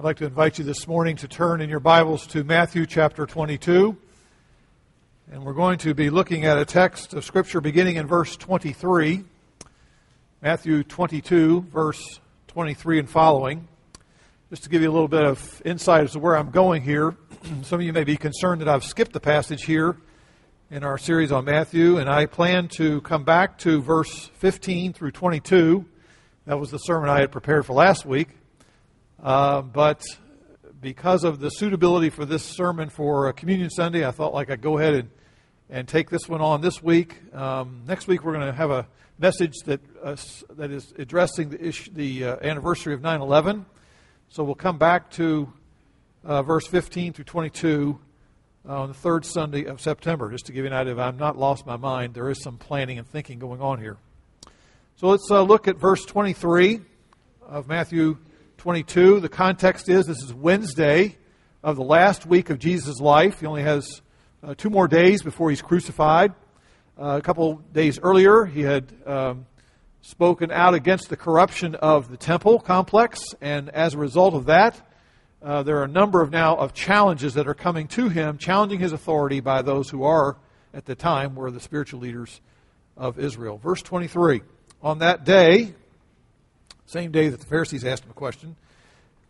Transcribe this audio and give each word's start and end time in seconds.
I'd 0.00 0.04
like 0.04 0.16
to 0.16 0.24
invite 0.24 0.58
you 0.58 0.64
this 0.64 0.88
morning 0.88 1.16
to 1.16 1.28
turn 1.28 1.60
in 1.60 1.68
your 1.68 1.78
Bibles 1.78 2.26
to 2.28 2.42
Matthew 2.42 2.86
chapter 2.86 3.26
22. 3.26 3.94
And 5.30 5.44
we're 5.44 5.52
going 5.52 5.76
to 5.80 5.92
be 5.92 6.08
looking 6.08 6.46
at 6.46 6.56
a 6.56 6.64
text 6.64 7.12
of 7.12 7.22
Scripture 7.22 7.60
beginning 7.60 7.96
in 7.96 8.06
verse 8.06 8.34
23. 8.34 9.24
Matthew 10.40 10.84
22, 10.84 11.66
verse 11.70 12.18
23 12.46 13.00
and 13.00 13.10
following. 13.10 13.68
Just 14.48 14.62
to 14.62 14.70
give 14.70 14.80
you 14.80 14.90
a 14.90 14.90
little 14.90 15.06
bit 15.06 15.22
of 15.22 15.60
insight 15.66 16.04
as 16.04 16.12
to 16.12 16.18
where 16.18 16.34
I'm 16.34 16.50
going 16.50 16.80
here. 16.80 17.14
Some 17.62 17.80
of 17.80 17.84
you 17.84 17.92
may 17.92 18.04
be 18.04 18.16
concerned 18.16 18.62
that 18.62 18.68
I've 18.68 18.84
skipped 18.84 19.12
the 19.12 19.20
passage 19.20 19.64
here 19.64 19.98
in 20.70 20.82
our 20.82 20.96
series 20.96 21.30
on 21.30 21.44
Matthew, 21.44 21.98
and 21.98 22.08
I 22.08 22.24
plan 22.24 22.68
to 22.76 23.02
come 23.02 23.24
back 23.24 23.58
to 23.58 23.82
verse 23.82 24.30
15 24.38 24.94
through 24.94 25.10
22. 25.10 25.84
That 26.46 26.58
was 26.58 26.70
the 26.70 26.78
sermon 26.78 27.10
I 27.10 27.20
had 27.20 27.30
prepared 27.30 27.66
for 27.66 27.74
last 27.74 28.06
week. 28.06 28.39
Uh, 29.22 29.60
but 29.60 30.02
because 30.80 31.24
of 31.24 31.40
the 31.40 31.50
suitability 31.50 32.08
for 32.08 32.24
this 32.24 32.42
sermon 32.42 32.88
for 32.88 33.30
Communion 33.34 33.68
Sunday, 33.68 34.06
I 34.06 34.12
thought 34.12 34.32
like 34.32 34.50
I'd 34.50 34.62
go 34.62 34.78
ahead 34.78 34.94
and, 34.94 35.10
and 35.68 35.86
take 35.86 36.08
this 36.08 36.26
one 36.26 36.40
on 36.40 36.62
this 36.62 36.82
week. 36.82 37.16
Um, 37.34 37.82
next 37.86 38.06
week 38.06 38.24
we're 38.24 38.32
going 38.32 38.46
to 38.46 38.52
have 38.52 38.70
a 38.70 38.86
message 39.18 39.56
that 39.66 39.80
uh, 40.02 40.16
that 40.56 40.70
is 40.70 40.94
addressing 40.98 41.50
the 41.50 41.62
issue, 41.62 41.90
the 41.92 42.24
uh, 42.24 42.36
anniversary 42.40 42.94
of 42.94 43.02
9/11. 43.02 43.66
So 44.30 44.42
we'll 44.42 44.54
come 44.54 44.78
back 44.78 45.10
to 45.12 45.52
uh, 46.24 46.42
verse 46.42 46.66
15 46.66 47.12
through 47.12 47.24
22 47.24 47.98
on 48.66 48.88
the 48.88 48.94
third 48.94 49.26
Sunday 49.26 49.64
of 49.64 49.82
September, 49.82 50.30
just 50.30 50.46
to 50.46 50.52
give 50.52 50.64
you 50.64 50.70
an 50.70 50.76
idea. 50.76 50.94
If 50.94 50.98
I'm 50.98 51.18
not 51.18 51.36
lost 51.36 51.66
my 51.66 51.76
mind, 51.76 52.14
there 52.14 52.30
is 52.30 52.42
some 52.42 52.56
planning 52.56 52.98
and 52.98 53.06
thinking 53.06 53.38
going 53.38 53.60
on 53.60 53.80
here. 53.80 53.98
So 54.96 55.08
let's 55.08 55.30
uh, 55.30 55.42
look 55.42 55.68
at 55.68 55.76
verse 55.76 56.06
23 56.06 56.80
of 57.46 57.68
Matthew 57.68 58.16
22. 58.60 59.20
The 59.20 59.30
context 59.30 59.88
is 59.88 60.04
this 60.04 60.22
is 60.22 60.34
Wednesday 60.34 61.16
of 61.62 61.76
the 61.76 61.82
last 61.82 62.26
week 62.26 62.50
of 62.50 62.58
Jesus' 62.58 63.00
life. 63.00 63.40
He 63.40 63.46
only 63.46 63.62
has 63.62 64.02
uh, 64.42 64.54
two 64.54 64.68
more 64.68 64.86
days 64.86 65.22
before 65.22 65.48
he's 65.48 65.62
crucified. 65.62 66.34
Uh, 67.00 67.16
a 67.16 67.22
couple 67.22 67.54
days 67.72 67.98
earlier, 68.02 68.44
he 68.44 68.60
had 68.60 68.92
um, 69.06 69.46
spoken 70.02 70.52
out 70.52 70.74
against 70.74 71.08
the 71.08 71.16
corruption 71.16 71.74
of 71.76 72.10
the 72.10 72.18
temple 72.18 72.60
complex, 72.60 73.22
and 73.40 73.70
as 73.70 73.94
a 73.94 73.98
result 73.98 74.34
of 74.34 74.44
that, 74.44 74.78
uh, 75.42 75.62
there 75.62 75.78
are 75.78 75.84
a 75.84 75.88
number 75.88 76.20
of 76.20 76.30
now 76.30 76.54
of 76.54 76.74
challenges 76.74 77.32
that 77.34 77.48
are 77.48 77.54
coming 77.54 77.88
to 77.88 78.10
him, 78.10 78.36
challenging 78.36 78.78
his 78.78 78.92
authority 78.92 79.40
by 79.40 79.62
those 79.62 79.88
who 79.88 80.02
are 80.02 80.36
at 80.74 80.84
the 80.84 80.94
time 80.94 81.34
were 81.34 81.50
the 81.50 81.60
spiritual 81.60 82.00
leaders 82.00 82.42
of 82.94 83.18
Israel. 83.18 83.56
Verse 83.56 83.80
23. 83.80 84.42
On 84.82 84.98
that 84.98 85.24
day, 85.24 85.72
same 86.90 87.12
day 87.12 87.28
that 87.28 87.40
the 87.40 87.46
Pharisees 87.46 87.84
asked 87.84 88.04
him 88.04 88.10
a 88.10 88.14
question, 88.14 88.56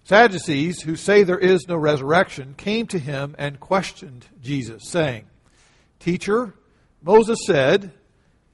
Sadducees, 0.05 0.83
who 0.83 0.97
say 0.97 1.23
there 1.23 1.39
is 1.39 1.69
no 1.69 1.77
resurrection, 1.77 2.55
came 2.57 2.87
to 2.87 2.99
him 2.99 3.35
and 3.39 3.61
questioned 3.61 4.27
Jesus, 4.41 4.89
saying, 4.89 5.27
Teacher, 5.99 6.55
Moses 7.03 7.39
said, 7.47 7.93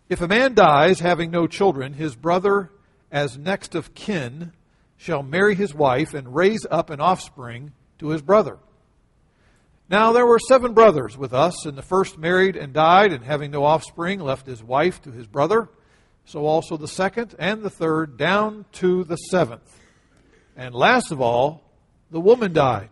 If 0.08 0.20
a 0.20 0.28
man 0.28 0.54
dies 0.54 1.00
having 1.00 1.30
no 1.30 1.46
children, 1.46 1.92
his 1.92 2.16
brother, 2.16 2.72
as 3.12 3.38
next 3.38 3.76
of 3.76 3.94
kin, 3.94 4.52
shall 4.96 5.22
marry 5.22 5.54
his 5.54 5.72
wife 5.72 6.12
and 6.12 6.34
raise 6.34 6.66
up 6.70 6.90
an 6.90 7.00
offspring 7.00 7.72
to 7.98 8.08
his 8.08 8.22
brother. 8.22 8.58
Now 9.88 10.12
there 10.12 10.26
were 10.26 10.40
seven 10.40 10.74
brothers 10.74 11.16
with 11.16 11.32
us, 11.32 11.64
and 11.64 11.78
the 11.78 11.82
first 11.82 12.18
married 12.18 12.56
and 12.56 12.72
died, 12.72 13.12
and 13.12 13.24
having 13.24 13.52
no 13.52 13.62
offspring, 13.62 14.18
left 14.18 14.46
his 14.46 14.64
wife 14.64 15.00
to 15.02 15.12
his 15.12 15.28
brother 15.28 15.68
so 16.26 16.44
also 16.44 16.76
the 16.76 16.88
second 16.88 17.34
and 17.38 17.62
the 17.62 17.70
third, 17.70 18.18
down 18.18 18.66
to 18.72 19.04
the 19.04 19.16
seventh. 19.16 19.80
And 20.56 20.74
last 20.74 21.12
of 21.12 21.20
all, 21.20 21.62
the 22.10 22.20
woman 22.20 22.52
died. 22.52 22.90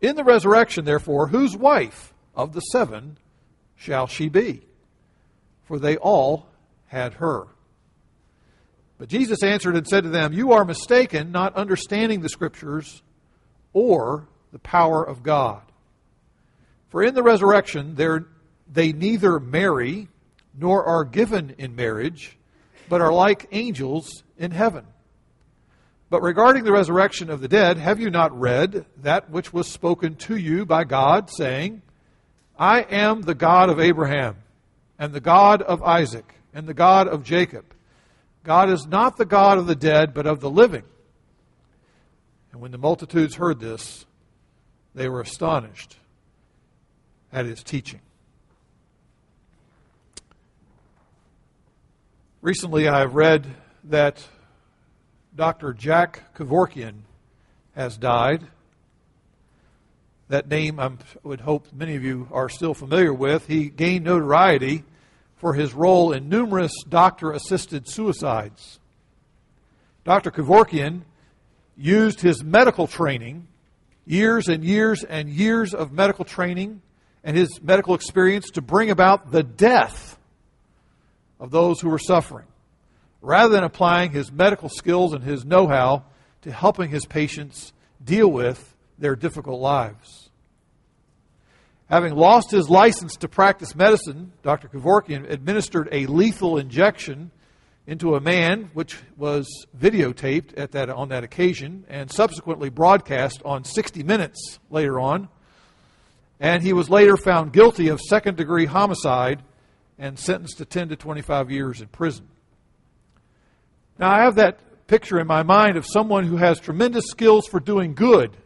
In 0.00 0.16
the 0.16 0.24
resurrection, 0.24 0.84
therefore, 0.84 1.28
whose 1.28 1.56
wife 1.56 2.12
of 2.34 2.54
the 2.54 2.60
seven 2.60 3.18
shall 3.76 4.06
she 4.06 4.28
be? 4.28 4.62
For 5.64 5.78
they 5.78 5.96
all 5.96 6.46
had 6.86 7.14
her. 7.14 7.46
But 8.98 9.08
Jesus 9.08 9.42
answered 9.42 9.76
and 9.76 9.86
said 9.86 10.04
to 10.04 10.10
them, 10.10 10.32
You 10.32 10.52
are 10.52 10.64
mistaken, 10.64 11.32
not 11.32 11.54
understanding 11.54 12.20
the 12.20 12.28
Scriptures 12.28 13.02
or 13.72 14.28
the 14.52 14.58
power 14.58 15.02
of 15.02 15.22
God. 15.22 15.62
For 16.88 17.02
in 17.02 17.14
the 17.14 17.22
resurrection, 17.22 17.94
there, 17.94 18.26
they 18.70 18.92
neither 18.92 19.40
marry 19.40 20.08
nor 20.58 20.84
are 20.84 21.04
given 21.04 21.54
in 21.58 21.76
marriage, 21.76 22.36
but 22.88 23.00
are 23.00 23.12
like 23.12 23.48
angels 23.52 24.22
in 24.38 24.50
heaven. 24.50 24.84
But 26.10 26.22
regarding 26.22 26.64
the 26.64 26.72
resurrection 26.72 27.30
of 27.30 27.40
the 27.40 27.48
dead, 27.48 27.78
have 27.78 27.98
you 27.98 28.10
not 28.10 28.38
read 28.38 28.84
that 28.98 29.30
which 29.30 29.52
was 29.52 29.66
spoken 29.70 30.14
to 30.16 30.36
you 30.36 30.66
by 30.66 30.84
God, 30.84 31.30
saying, 31.30 31.80
I 32.58 32.82
am 32.82 33.22
the 33.22 33.34
God 33.34 33.70
of 33.70 33.80
Abraham, 33.80 34.36
and 34.98 35.14
the 35.14 35.20
God 35.20 35.62
of 35.62 35.82
Isaac, 35.82 36.34
and 36.52 36.66
the 36.66 36.74
God 36.74 37.08
of 37.08 37.24
Jacob? 37.24 37.64
God 38.44 38.68
is 38.68 38.86
not 38.86 39.16
the 39.16 39.24
God 39.24 39.56
of 39.56 39.66
the 39.66 39.74
dead, 39.74 40.12
but 40.12 40.26
of 40.26 40.40
the 40.40 40.50
living. 40.50 40.82
And 42.52 42.60
when 42.60 42.72
the 42.72 42.78
multitudes 42.78 43.36
heard 43.36 43.58
this, 43.58 44.04
they 44.94 45.08
were 45.08 45.22
astonished 45.22 45.96
at 47.32 47.46
his 47.46 47.62
teaching. 47.62 48.00
Recently, 52.42 52.88
I've 52.88 53.14
read 53.14 53.46
that 53.84 54.20
Dr. 55.36 55.72
Jack 55.72 56.34
Kevorkian 56.34 57.02
has 57.76 57.96
died. 57.96 58.44
That 60.26 60.48
name 60.48 60.80
I 60.80 60.90
would 61.22 61.40
hope 61.40 61.68
many 61.72 61.94
of 61.94 62.02
you 62.02 62.26
are 62.32 62.48
still 62.48 62.74
familiar 62.74 63.14
with. 63.14 63.46
He 63.46 63.68
gained 63.68 64.04
notoriety 64.04 64.82
for 65.36 65.54
his 65.54 65.72
role 65.72 66.10
in 66.10 66.28
numerous 66.28 66.72
doctor 66.88 67.30
assisted 67.30 67.86
suicides. 67.88 68.80
Dr. 70.02 70.32
Kevorkian 70.32 71.02
used 71.76 72.22
his 72.22 72.42
medical 72.42 72.88
training, 72.88 73.46
years 74.04 74.48
and 74.48 74.64
years 74.64 75.04
and 75.04 75.28
years 75.28 75.74
of 75.74 75.92
medical 75.92 76.24
training, 76.24 76.82
and 77.22 77.36
his 77.36 77.62
medical 77.62 77.94
experience 77.94 78.50
to 78.50 78.62
bring 78.62 78.90
about 78.90 79.30
the 79.30 79.44
death 79.44 80.18
of 81.42 81.50
those 81.50 81.80
who 81.80 81.90
were 81.90 81.98
suffering, 81.98 82.46
rather 83.20 83.52
than 83.52 83.64
applying 83.64 84.12
his 84.12 84.30
medical 84.30 84.68
skills 84.68 85.12
and 85.12 85.24
his 85.24 85.44
know 85.44 85.66
how 85.66 86.04
to 86.42 86.52
helping 86.52 86.88
his 86.88 87.04
patients 87.04 87.72
deal 88.02 88.28
with 88.28 88.76
their 88.96 89.16
difficult 89.16 89.60
lives. 89.60 90.30
Having 91.90 92.14
lost 92.14 92.52
his 92.52 92.70
license 92.70 93.16
to 93.16 93.28
practice 93.28 93.74
medicine, 93.74 94.32
Dr. 94.44 94.68
Kevorkian 94.68 95.28
administered 95.28 95.88
a 95.90 96.06
lethal 96.06 96.58
injection 96.58 97.32
into 97.88 98.14
a 98.14 98.20
man, 98.20 98.70
which 98.72 98.96
was 99.16 99.66
videotaped 99.76 100.56
at 100.56 100.70
that, 100.70 100.88
on 100.90 101.08
that 101.08 101.24
occasion 101.24 101.84
and 101.88 102.08
subsequently 102.08 102.70
broadcast 102.70 103.42
on 103.44 103.64
60 103.64 104.04
Minutes 104.04 104.60
later 104.70 105.00
on. 105.00 105.28
And 106.38 106.62
he 106.62 106.72
was 106.72 106.88
later 106.88 107.16
found 107.16 107.52
guilty 107.52 107.88
of 107.88 108.00
second 108.00 108.36
degree 108.36 108.66
homicide 108.66 109.42
and 110.02 110.18
sentenced 110.18 110.58
to 110.58 110.64
10 110.64 110.88
to 110.88 110.96
25 110.96 111.52
years 111.52 111.80
in 111.80 111.86
prison. 111.86 112.26
Now, 114.00 114.10
I 114.10 114.24
have 114.24 114.34
that 114.34 114.58
picture 114.88 115.20
in 115.20 115.28
my 115.28 115.44
mind 115.44 115.76
of 115.76 115.86
someone 115.86 116.24
who 116.24 116.38
has 116.38 116.58
tremendous 116.58 117.04
skills 117.06 117.46
for 117.46 117.60
doing 117.60 117.94
good, 117.94 118.36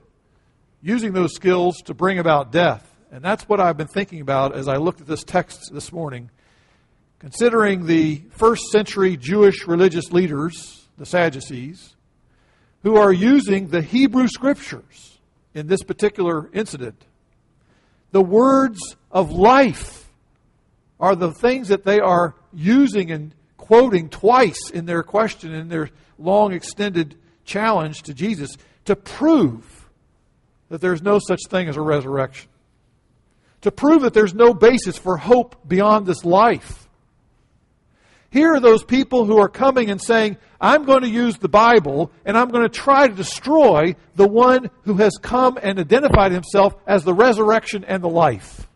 using 0.83 1.15
those 1.15 1.35
skills 1.35 1.79
to 1.87 1.95
bring 1.95 2.19
about 2.19 2.53
death. 2.53 2.95
And 3.11 3.25
that's 3.25 3.49
what 3.49 3.59
I've 3.59 3.79
been 3.79 3.87
thinking 3.87 4.21
about 4.21 4.55
as 4.55 4.69
I 4.69 4.77
looked 4.77 5.01
at 5.01 5.07
this 5.07 5.25
text 5.25 5.71
this 5.73 5.93
morning. 5.93 6.29
Considering 7.21 7.87
the 7.87 8.23
first 8.33 8.65
century 8.71 9.17
Jewish 9.17 9.67
religious 9.67 10.13
leaders, 10.13 10.87
the 10.99 11.07
Sadducees, 11.07 11.97
who 12.83 12.97
are 12.97 13.15
using 13.15 13.69
the 13.69 13.81
Hebrew 13.81 14.29
scriptures 14.29 15.19
in 15.55 15.69
this 15.69 15.83
particular 15.83 16.51
incident, 16.53 17.03
the 18.11 18.21
words 18.21 18.79
of 19.11 19.33
life 19.33 20.06
are 20.99 21.15
the 21.15 21.33
things 21.33 21.69
that 21.69 21.85
they 21.85 22.01
are 22.01 22.35
using 22.53 23.11
and 23.11 23.35
quoting 23.57 24.09
twice 24.09 24.71
in 24.71 24.87
their 24.87 25.03
question, 25.03 25.53
in 25.53 25.69
their 25.69 25.91
long 26.19 26.53
extended 26.53 27.17
challenge 27.45 28.03
to 28.03 28.15
Jesus, 28.15 28.57
to 28.85 28.97
prove 28.97 29.89
that 30.69 30.81
there's 30.81 31.03
no 31.03 31.19
such 31.19 31.41
thing 31.49 31.69
as 31.69 31.77
a 31.77 31.81
resurrection. 31.81 32.49
To 33.63 33.71
prove 33.71 34.03
that 34.03 34.15
there's 34.15 34.35
no 34.35 34.55
basis 34.55 34.97
for 34.97 35.17
hope 35.17 35.57
beyond 35.67 36.07
this 36.07 36.25
life. 36.25 36.89
Here 38.31 38.55
are 38.55 38.61
those 38.61 38.85
people 38.85 39.25
who 39.25 39.39
are 39.39 39.49
coming 39.49 39.91
and 39.91 40.01
saying, 40.01 40.37
I'm 40.61 40.85
going 40.85 41.03
to 41.03 41.09
use 41.09 41.39
the 41.39 41.49
Bible 41.49 42.11
and 42.25 42.37
I'm 42.37 42.49
going 42.49 42.65
to 42.65 42.69
try 42.69 43.09
to 43.09 43.15
destroy 43.15 43.97
the 44.15 44.29
one 44.29 44.71
who 44.83 44.95
has 44.95 45.17
come 45.21 45.59
and 45.63 45.79
identified 45.79 46.33
himself 46.33 46.75
as 46.87 47.05
the 47.05 47.15
resurrection 47.15 47.85
and 47.85 48.03
the 48.03 48.09
life. 48.09 48.67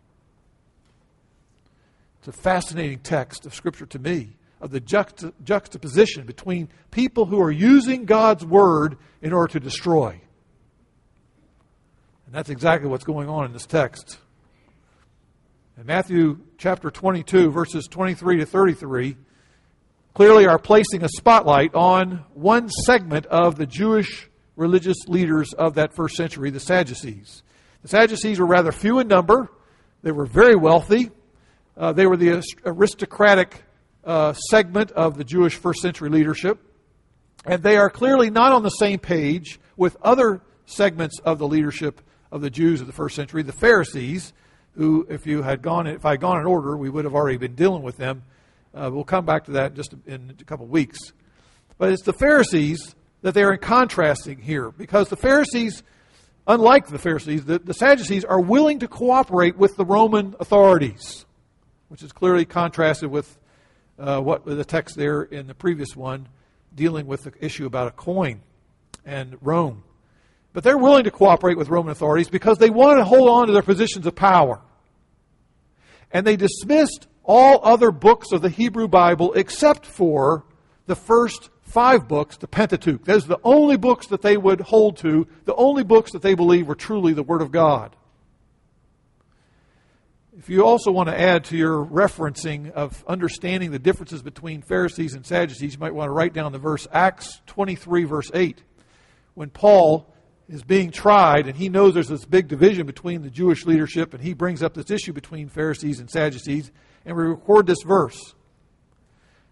It's 2.21 2.27
a 2.27 2.39
fascinating 2.39 2.99
text 2.99 3.47
of 3.47 3.55
Scripture 3.55 3.87
to 3.87 3.97
me 3.97 4.37
of 4.61 4.69
the 4.69 4.79
juxta- 4.79 5.33
juxtaposition 5.43 6.27
between 6.27 6.69
people 6.91 7.25
who 7.25 7.41
are 7.41 7.49
using 7.49 8.05
God's 8.05 8.45
Word 8.45 8.99
in 9.23 9.33
order 9.33 9.53
to 9.53 9.59
destroy 9.59 10.21
And 12.27 12.35
that's 12.35 12.51
exactly 12.51 12.87
what's 12.87 13.05
going 13.05 13.27
on 13.27 13.45
in 13.45 13.53
this 13.53 13.65
text. 13.65 14.19
In 15.79 15.87
Matthew 15.87 16.37
chapter 16.59 16.91
22, 16.91 17.49
verses 17.49 17.87
23 17.87 18.37
to 18.37 18.45
33, 18.45 19.17
clearly 20.13 20.45
are 20.45 20.59
placing 20.59 21.03
a 21.03 21.09
spotlight 21.09 21.73
on 21.73 22.23
one 22.35 22.69
segment 22.69 23.25
of 23.25 23.55
the 23.55 23.65
Jewish 23.65 24.29
religious 24.55 25.07
leaders 25.07 25.53
of 25.53 25.73
that 25.73 25.95
first 25.95 26.17
century, 26.17 26.51
the 26.51 26.59
Sadducees. 26.59 27.41
The 27.81 27.87
Sadducees 27.87 28.39
were 28.39 28.45
rather 28.45 28.71
few 28.71 28.99
in 28.99 29.07
number, 29.07 29.49
they 30.03 30.11
were 30.11 30.27
very 30.27 30.55
wealthy, 30.55 31.09
uh, 31.77 31.93
they 31.93 32.05
were 32.05 32.17
the 32.17 32.43
aristocratic 32.65 33.63
uh, 34.03 34.33
segment 34.33 34.91
of 34.91 35.17
the 35.17 35.23
Jewish 35.23 35.55
first 35.55 35.81
century 35.81 36.09
leadership, 36.09 36.59
and 37.45 37.63
they 37.63 37.77
are 37.77 37.89
clearly 37.89 38.29
not 38.29 38.51
on 38.51 38.63
the 38.63 38.69
same 38.69 38.99
page 38.99 39.59
with 39.77 39.97
other 40.01 40.41
segments 40.65 41.19
of 41.19 41.39
the 41.39 41.47
leadership 41.47 42.01
of 42.31 42.41
the 42.41 42.49
Jews 42.49 42.81
of 42.81 42.87
the 42.87 42.93
first 42.93 43.15
century, 43.15 43.43
the 43.43 43.51
Pharisees, 43.51 44.33
who, 44.75 45.05
if 45.09 45.25
you 45.25 45.41
had 45.41 45.61
gone, 45.61 45.87
if 45.87 46.05
I 46.05 46.11
had 46.11 46.21
gone 46.21 46.39
in 46.39 46.45
order, 46.45 46.77
we 46.77 46.89
would 46.89 47.03
have 47.05 47.13
already 47.13 47.37
been 47.37 47.55
dealing 47.55 47.83
with 47.83 47.97
them. 47.97 48.23
Uh, 48.73 48.89
we'll 48.91 49.03
come 49.03 49.25
back 49.25 49.45
to 49.45 49.51
that 49.51 49.73
just 49.73 49.93
in 50.05 50.35
a 50.39 50.43
couple 50.45 50.65
of 50.65 50.71
weeks. 50.71 50.97
But 51.77 51.91
it's 51.91 52.03
the 52.03 52.13
Pharisees 52.13 52.95
that 53.21 53.33
they 53.33 53.43
are 53.43 53.53
in 53.53 53.59
contrasting 53.59 54.39
here, 54.39 54.71
because 54.71 55.09
the 55.09 55.17
Pharisees, 55.17 55.83
unlike 56.47 56.87
the 56.87 56.97
Pharisees, 56.97 57.45
the, 57.45 57.59
the 57.59 57.73
Sadducees 57.73 58.23
are 58.23 58.39
willing 58.39 58.79
to 58.79 58.87
cooperate 58.87 59.57
with 59.57 59.75
the 59.75 59.85
Roman 59.85 60.35
authorities, 60.39 61.25
which 61.91 62.03
is 62.03 62.13
clearly 62.13 62.45
contrasted 62.45 63.11
with 63.11 63.37
uh, 63.99 64.17
what 64.21 64.45
the 64.45 64.63
text 64.63 64.95
there 64.95 65.23
in 65.23 65.45
the 65.47 65.53
previous 65.53 65.93
one, 65.93 66.25
dealing 66.73 67.05
with 67.05 67.23
the 67.23 67.33
issue 67.43 67.65
about 67.65 67.89
a 67.89 67.91
coin 67.91 68.39
and 69.05 69.37
Rome. 69.41 69.83
But 70.53 70.63
they're 70.63 70.77
willing 70.77 71.03
to 71.03 71.11
cooperate 71.11 71.57
with 71.57 71.67
Roman 71.67 71.91
authorities 71.91 72.29
because 72.29 72.57
they 72.59 72.69
want 72.69 72.99
to 72.99 73.03
hold 73.03 73.27
on 73.27 73.47
to 73.47 73.51
their 73.51 73.61
positions 73.61 74.05
of 74.05 74.15
power. 74.15 74.61
And 76.13 76.25
they 76.25 76.37
dismissed 76.37 77.07
all 77.25 77.59
other 77.61 77.91
books 77.91 78.31
of 78.31 78.41
the 78.41 78.49
Hebrew 78.49 78.87
Bible 78.87 79.33
except 79.33 79.85
for 79.85 80.45
the 80.85 80.95
first 80.95 81.49
five 81.63 82.07
books, 82.07 82.37
the 82.37 82.47
Pentateuch. 82.47 83.03
Those 83.03 83.25
are 83.25 83.35
the 83.35 83.41
only 83.43 83.75
books 83.75 84.07
that 84.07 84.21
they 84.21 84.37
would 84.37 84.61
hold 84.61 84.95
to, 84.99 85.27
the 85.43 85.55
only 85.55 85.83
books 85.83 86.13
that 86.13 86.21
they 86.21 86.35
believe 86.35 86.69
were 86.69 86.75
truly 86.75 87.11
the 87.11 87.21
Word 87.21 87.41
of 87.41 87.51
God. 87.51 87.97
If 90.37 90.47
you 90.47 90.65
also 90.65 90.91
want 90.91 91.09
to 91.09 91.19
add 91.19 91.43
to 91.45 91.57
your 91.57 91.85
referencing 91.85 92.71
of 92.71 93.03
understanding 93.05 93.71
the 93.71 93.79
differences 93.79 94.21
between 94.21 94.61
Pharisees 94.61 95.13
and 95.13 95.25
Sadducees, 95.25 95.73
you 95.73 95.79
might 95.79 95.93
want 95.93 96.07
to 96.07 96.13
write 96.13 96.31
down 96.31 96.53
the 96.53 96.57
verse 96.57 96.87
Acts 96.89 97.41
23, 97.47 98.05
verse 98.05 98.31
8. 98.33 98.63
When 99.33 99.49
Paul 99.49 100.13
is 100.47 100.63
being 100.63 100.91
tried, 100.91 101.47
and 101.47 101.57
he 101.57 101.67
knows 101.67 101.93
there's 101.93 102.07
this 102.07 102.23
big 102.23 102.47
division 102.47 102.85
between 102.85 103.23
the 103.23 103.29
Jewish 103.29 103.65
leadership, 103.65 104.13
and 104.13 104.23
he 104.23 104.33
brings 104.33 104.63
up 104.63 104.73
this 104.73 104.89
issue 104.89 105.11
between 105.11 105.49
Pharisees 105.49 105.99
and 105.99 106.09
Sadducees, 106.09 106.71
and 107.05 107.17
we 107.17 107.23
record 107.23 107.67
this 107.67 107.83
verse. 107.85 108.33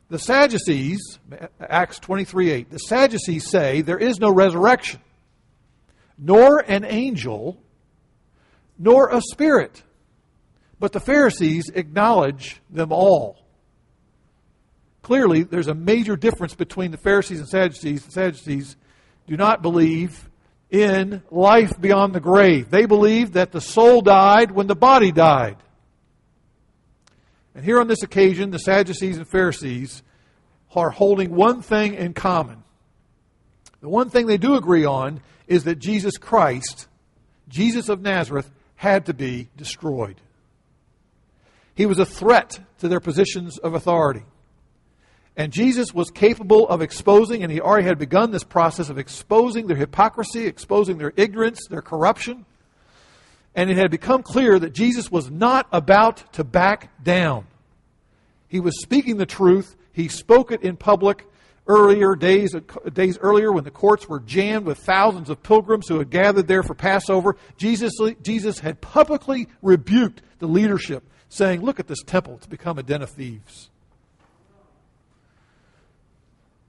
The 0.08 0.20
Sadducees, 0.20 1.20
Acts 1.60 2.00
23 2.00 2.52
8, 2.52 2.72
the 2.72 2.78
Sadducees 2.80 3.50
say 3.50 3.82
there 3.82 3.98
is 3.98 4.18
no 4.18 4.32
resurrection, 4.32 5.02
nor 6.18 6.60
an 6.60 6.86
angel, 6.86 7.62
nor 8.78 9.10
a 9.10 9.22
spirit. 9.22 9.84
But 10.80 10.94
the 10.94 11.00
Pharisees 11.00 11.70
acknowledge 11.74 12.62
them 12.70 12.92
all. 12.92 13.38
Clearly, 15.02 15.44
there's 15.44 15.68
a 15.68 15.74
major 15.74 16.16
difference 16.16 16.56
between 16.56 16.92
the 16.92 16.98
Pharisees 16.98 17.40
and 17.40 17.50
Sadducees. 17.50 18.06
The 18.06 18.12
Sadducees 18.12 18.76
do 19.28 19.36
not 19.36 19.62
believe 19.62 20.30
in 20.70 21.24
life 21.32 21.80
beyond 21.80 22.14
the 22.14 22.20
grave. 22.20 22.70
They 22.70 22.86
believe 22.86 23.34
that 23.34 23.52
the 23.52 23.62
soul 23.62 24.02
died 24.02 24.52
when 24.52 24.68
the 24.68 24.76
body 24.76 25.12
died. 25.12 25.58
And 27.56 27.66
here 27.66 27.80
on 27.80 27.88
this 27.88 28.04
occasion, 28.04 28.52
the 28.52 28.60
Sadducees 28.60 29.18
and 29.18 29.28
Pharisees 29.28 30.04
are 30.76 30.92
holding 30.92 31.36
one 31.36 31.62
thing 31.62 31.96
in 31.96 32.14
common. 32.14 32.64
The 33.82 33.90
one 33.90 34.10
thing 34.10 34.28
they 34.28 34.38
do 34.38 34.56
agree 34.56 34.86
on 34.86 35.22
is 35.48 35.64
that 35.64 35.80
Jesus 35.80 36.18
Christ, 36.18 36.88
Jesus 37.48 37.90
of 37.90 38.02
Nazareth, 38.02 38.52
had 38.76 39.08
to 39.08 39.14
be 39.14 39.50
destroyed. 39.58 40.22
He 41.80 41.86
was 41.86 41.98
a 41.98 42.06
threat 42.06 42.60
to 42.80 42.90
their 42.90 43.00
positions 43.00 43.58
of 43.58 43.74
authority. 43.74 44.26
And 45.38 45.54
Jesus 45.54 45.94
was 45.94 46.12
capable 46.12 46.68
of 46.68 46.82
exposing, 46.82 47.42
and 47.42 47.50
he 47.50 47.62
already 47.62 47.88
had 47.88 47.98
begun 47.98 48.32
this 48.32 48.44
process 48.44 48.90
of 48.90 48.98
exposing 48.98 49.66
their 49.66 49.78
hypocrisy, 49.78 50.46
exposing 50.46 50.98
their 50.98 51.14
ignorance, 51.16 51.68
their 51.70 51.82
corruption. 51.82 52.46
And 53.56 53.70
it 53.70 53.78
had 53.78 53.92
become 53.92 54.24
clear 54.24 54.60
that 54.60 54.74
Jesus 54.74 55.10
was 55.10 55.32
not 55.32 55.70
about 55.72 56.34
to 56.34 56.44
back 56.44 57.02
down. 57.02 57.48
He 58.50 58.60
was 58.60 58.82
speaking 58.82 59.16
the 59.16 59.26
truth. 59.26 59.78
He 59.94 60.10
spoke 60.10 60.52
it 60.52 60.62
in 60.64 60.76
public 60.76 61.26
earlier 61.66 62.14
days 62.14 62.54
days 62.92 63.18
earlier 63.20 63.54
when 63.54 63.64
the 63.64 63.72
courts 63.72 64.10
were 64.10 64.20
jammed 64.20 64.66
with 64.66 64.80
thousands 64.80 65.30
of 65.30 65.42
pilgrims 65.44 65.88
who 65.88 66.00
had 66.00 66.10
gathered 66.10 66.48
there 66.50 66.64
for 66.64 66.74
Passover. 66.74 67.38
Jesus 67.56 67.94
Jesus 68.22 68.60
had 68.60 68.82
publicly 68.82 69.48
rebuked 69.62 70.24
the 70.40 70.48
leadership, 70.48 71.04
saying, 71.30 71.62
"Look 71.62 71.80
at 71.80 71.88
this 71.88 72.04
temple; 72.04 72.36
it's 72.36 72.48
become 72.48 72.78
a 72.78 72.84
den 72.84 73.02
of 73.02 73.10
thieves." 73.10 73.70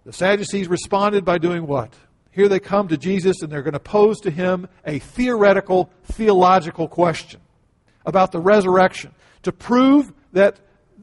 The 0.04 0.12
Sadducees 0.12 0.68
responded 0.68 1.24
by 1.24 1.38
doing 1.38 1.66
what? 1.66 1.94
Here 2.30 2.48
they 2.48 2.60
come 2.60 2.88
to 2.88 2.96
Jesus 2.96 3.42
and 3.42 3.50
they're 3.50 3.62
going 3.62 3.74
to 3.74 3.80
pose 3.80 4.20
to 4.20 4.30
him 4.30 4.68
a 4.86 4.98
theoretical, 4.98 5.90
theological 6.04 6.88
question 6.88 7.40
about 8.06 8.32
the 8.32 8.40
resurrection 8.40 9.12
to 9.42 9.52
prove 9.52 10.12
that, 10.32 10.58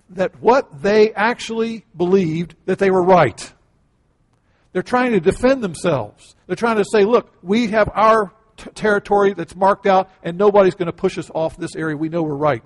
that 0.09 0.41
what 0.41 0.81
they 0.81 1.13
actually 1.13 1.85
believed, 1.95 2.55
that 2.65 2.79
they 2.79 2.89
were 2.89 3.03
right. 3.03 3.53
They're 4.71 4.83
trying 4.83 5.11
to 5.13 5.19
defend 5.19 5.63
themselves. 5.63 6.35
They're 6.47 6.55
trying 6.55 6.77
to 6.77 6.85
say, 6.85 7.03
look, 7.03 7.31
we 7.41 7.67
have 7.67 7.89
our 7.93 8.31
t- 8.55 8.69
territory 8.71 9.33
that's 9.33 9.55
marked 9.55 9.85
out 9.85 10.09
and 10.23 10.37
nobody's 10.37 10.75
going 10.75 10.87
to 10.87 10.93
push 10.93 11.17
us 11.17 11.29
off 11.33 11.57
this 11.57 11.75
area. 11.75 11.97
We 11.97 12.09
know 12.09 12.23
we're 12.23 12.35
right. 12.35 12.65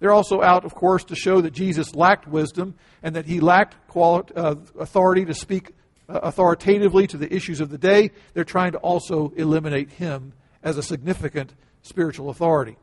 They're 0.00 0.12
also 0.12 0.42
out, 0.42 0.64
of 0.64 0.74
course, 0.74 1.04
to 1.04 1.16
show 1.16 1.40
that 1.40 1.52
Jesus 1.52 1.94
lacked 1.94 2.28
wisdom 2.28 2.74
and 3.02 3.16
that 3.16 3.26
he 3.26 3.40
lacked 3.40 3.76
quali- 3.88 4.24
uh, 4.36 4.54
authority 4.78 5.24
to 5.24 5.34
speak 5.34 5.72
uh, 6.08 6.20
authoritatively 6.22 7.06
to 7.08 7.16
the 7.16 7.32
issues 7.34 7.60
of 7.60 7.70
the 7.70 7.78
day. 7.78 8.12
They're 8.32 8.44
trying 8.44 8.72
to 8.72 8.78
also 8.78 9.32
eliminate 9.36 9.90
him 9.90 10.32
as 10.62 10.78
a 10.78 10.82
significant 10.82 11.54
spiritual 11.82 12.30
authority. 12.30 12.76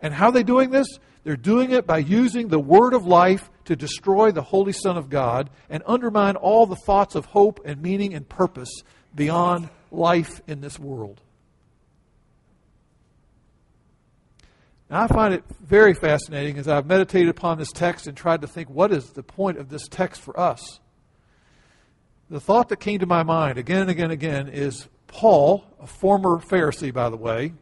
And 0.00 0.12
how 0.12 0.26
are 0.26 0.32
they 0.32 0.42
doing 0.42 0.70
this? 0.70 0.98
They're 1.22 1.36
doing 1.36 1.70
it 1.70 1.86
by 1.86 1.98
using 1.98 2.48
the 2.48 2.58
word 2.58 2.92
of 2.92 3.06
life 3.06 3.50
to 3.64 3.76
destroy 3.76 4.30
the 4.30 4.42
Holy 4.42 4.72
Son 4.72 4.98
of 4.98 5.08
God 5.08 5.48
and 5.70 5.82
undermine 5.86 6.36
all 6.36 6.66
the 6.66 6.76
thoughts 6.76 7.14
of 7.14 7.24
hope 7.24 7.60
and 7.64 7.80
meaning 7.80 8.12
and 8.12 8.28
purpose 8.28 8.82
beyond 9.14 9.70
life 9.90 10.42
in 10.46 10.60
this 10.60 10.78
world. 10.78 11.20
Now, 14.94 15.02
I 15.02 15.06
find 15.08 15.34
it 15.34 15.42
very 15.60 15.92
fascinating 15.92 16.56
as 16.56 16.68
I've 16.68 16.86
meditated 16.86 17.28
upon 17.28 17.58
this 17.58 17.72
text 17.72 18.06
and 18.06 18.16
tried 18.16 18.42
to 18.42 18.46
think 18.46 18.70
what 18.70 18.92
is 18.92 19.10
the 19.10 19.24
point 19.24 19.58
of 19.58 19.68
this 19.68 19.88
text 19.88 20.20
for 20.20 20.38
us. 20.38 20.78
The 22.30 22.38
thought 22.38 22.68
that 22.68 22.78
came 22.78 23.00
to 23.00 23.06
my 23.06 23.24
mind 23.24 23.58
again 23.58 23.80
and 23.80 23.90
again 23.90 24.04
and 24.04 24.12
again 24.12 24.46
is 24.46 24.86
Paul, 25.08 25.64
a 25.80 25.88
former 25.88 26.38
Pharisee, 26.38 26.94
by 26.94 27.10
the 27.10 27.16
way, 27.16 27.54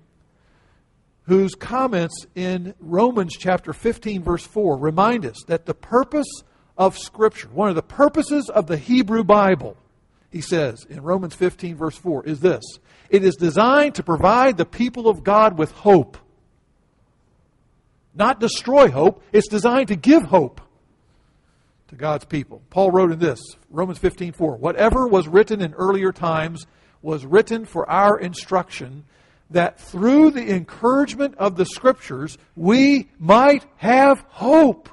whose 1.23 1.55
comments 1.55 2.27
in 2.35 2.75
Romans 2.79 3.35
chapter 3.35 3.73
15, 3.73 4.23
verse 4.23 4.45
4, 4.45 4.77
remind 4.77 5.25
us 5.25 5.43
that 5.47 5.65
the 5.65 5.73
purpose 5.73 6.43
of 6.77 6.99
Scripture, 6.99 7.49
one 7.49 7.71
of 7.71 7.77
the 7.77 7.83
purposes 7.83 8.51
of 8.51 8.67
the 8.67 8.77
Hebrew 8.77 9.25
Bible, 9.25 9.79
he 10.31 10.43
says 10.43 10.85
in 10.91 11.01
Romans 11.01 11.35
15, 11.35 11.77
verse 11.77 11.97
4, 11.97 12.27
is 12.27 12.41
this 12.41 12.62
it 13.09 13.25
is 13.25 13.37
designed 13.37 13.95
to 13.95 14.03
provide 14.03 14.59
the 14.59 14.67
people 14.67 15.09
of 15.09 15.25
God 15.25 15.57
with 15.57 15.73
hope 15.73 16.19
not 18.14 18.40
destroy 18.40 18.90
hope. 18.90 19.23
It's 19.33 19.49
designed 19.49 19.88
to 19.88 19.97
give 19.97 20.25
hope 20.25 20.61
to 21.88 21.97
God's 21.97 22.25
people. 22.25 22.62
Paul 22.71 22.90
wrote 22.90 23.12
in 23.12 23.19
this, 23.19 23.40
Romans 23.71 23.99
15:4, 23.99 24.57
whatever 24.57 25.07
was 25.07 25.28
written 25.28 25.61
in 25.61 25.75
earlier 25.75 26.12
times 26.12 26.66
was 27.02 27.25
written 27.26 27.64
for 27.64 27.88
our 27.90 28.19
instruction 28.19 29.04
that 29.50 29.78
through 29.78 30.31
the 30.31 30.54
encouragement 30.54 31.35
of 31.37 31.57
the 31.57 31.66
scriptures 31.66 32.38
we 32.57 33.11
might 33.19 33.66
have 33.76 34.21
hope. 34.28 34.88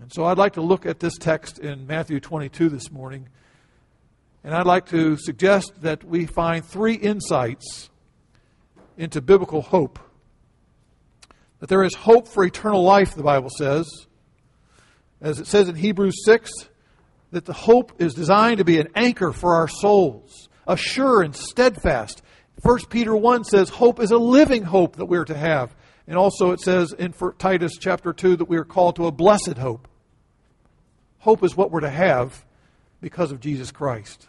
And 0.00 0.12
so 0.12 0.24
I'd 0.24 0.38
like 0.38 0.54
to 0.54 0.62
look 0.62 0.84
at 0.84 0.98
this 0.98 1.16
text 1.16 1.60
in 1.60 1.86
Matthew 1.86 2.18
22 2.18 2.68
this 2.68 2.90
morning. 2.90 3.28
And 4.42 4.52
I'd 4.52 4.66
like 4.66 4.86
to 4.86 5.16
suggest 5.16 5.82
that 5.82 6.02
we 6.02 6.26
find 6.26 6.64
three 6.64 6.94
insights 6.94 7.90
into 8.96 9.20
biblical 9.20 9.62
hope 9.62 10.00
that 11.62 11.68
there 11.68 11.84
is 11.84 11.94
hope 11.94 12.26
for 12.26 12.42
eternal 12.44 12.82
life, 12.82 13.14
the 13.14 13.22
Bible 13.22 13.48
says. 13.48 13.88
As 15.22 15.38
it 15.38 15.46
says 15.46 15.68
in 15.68 15.76
Hebrews 15.76 16.24
6, 16.26 16.50
that 17.30 17.44
the 17.44 17.52
hope 17.52 17.92
is 18.02 18.14
designed 18.14 18.58
to 18.58 18.64
be 18.64 18.80
an 18.80 18.88
anchor 18.96 19.32
for 19.32 19.54
our 19.54 19.68
souls, 19.68 20.48
a 20.66 20.76
sure 20.76 21.22
and 21.22 21.34
steadfast 21.34 22.22
1 22.62 22.78
Peter 22.90 23.16
1 23.16 23.44
says 23.44 23.68
hope 23.68 24.00
is 24.00 24.12
a 24.12 24.18
living 24.18 24.62
hope 24.62 24.96
that 24.96 25.06
we're 25.06 25.24
to 25.24 25.36
have. 25.36 25.74
And 26.06 26.16
also 26.16 26.52
it 26.52 26.60
says 26.60 26.92
in 26.92 27.12
Titus 27.38 27.72
chapter 27.78 28.12
2 28.12 28.36
that 28.36 28.48
we 28.48 28.56
are 28.56 28.64
called 28.64 28.96
to 28.96 29.06
a 29.06 29.12
blessed 29.12 29.56
hope. 29.58 29.88
Hope 31.18 31.42
is 31.42 31.56
what 31.56 31.70
we're 31.70 31.80
to 31.80 31.90
have 31.90 32.44
because 33.00 33.32
of 33.32 33.40
Jesus 33.40 33.70
Christ. 33.72 34.28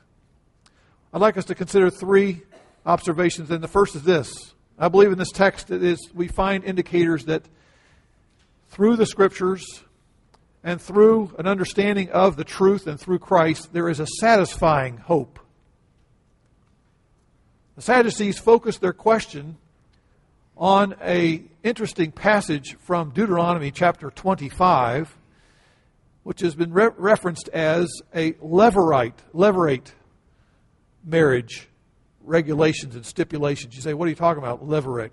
I'd 1.13 1.21
like 1.21 1.37
us 1.37 1.45
to 1.45 1.55
consider 1.55 1.89
three 1.89 2.41
observations, 2.85 3.51
and 3.51 3.63
the 3.63 3.67
first 3.67 3.95
is 3.95 4.03
this. 4.03 4.52
I 4.77 4.87
believe 4.87 5.11
in 5.11 5.17
this 5.17 5.31
text 5.31 5.67
that 5.67 5.83
is 5.83 6.09
we 6.13 6.27
find 6.27 6.63
indicators 6.63 7.25
that 7.25 7.43
through 8.69 8.95
the 8.95 9.05
scriptures 9.05 9.83
and 10.63 10.81
through 10.81 11.33
an 11.37 11.45
understanding 11.45 12.09
of 12.09 12.37
the 12.37 12.43
truth 12.43 12.87
and 12.87 12.99
through 12.99 13.19
Christ, 13.19 13.73
there 13.73 13.89
is 13.89 13.99
a 13.99 14.07
satisfying 14.19 14.97
hope. 14.97 15.39
The 17.75 17.81
Sadducees 17.81 18.39
focused 18.39 18.81
their 18.81 18.93
question 18.93 19.57
on 20.55 20.95
a 21.01 21.43
interesting 21.63 22.11
passage 22.11 22.75
from 22.79 23.11
Deuteronomy 23.11 23.71
chapter 23.71 24.09
25, 24.09 25.17
which 26.23 26.41
has 26.41 26.55
been 26.55 26.71
re- 26.71 26.89
referenced 26.97 27.49
as 27.49 27.89
a 28.13 28.33
levirate, 28.33 29.17
levirate 29.33 29.91
marriage 31.03 31.67
regulations 32.23 32.95
and 32.95 33.05
stipulations. 33.05 33.75
You 33.75 33.81
say, 33.81 33.93
what 33.93 34.05
are 34.05 34.09
you 34.09 34.15
talking 34.15 34.41
about, 34.41 34.67
levirate? 34.67 35.11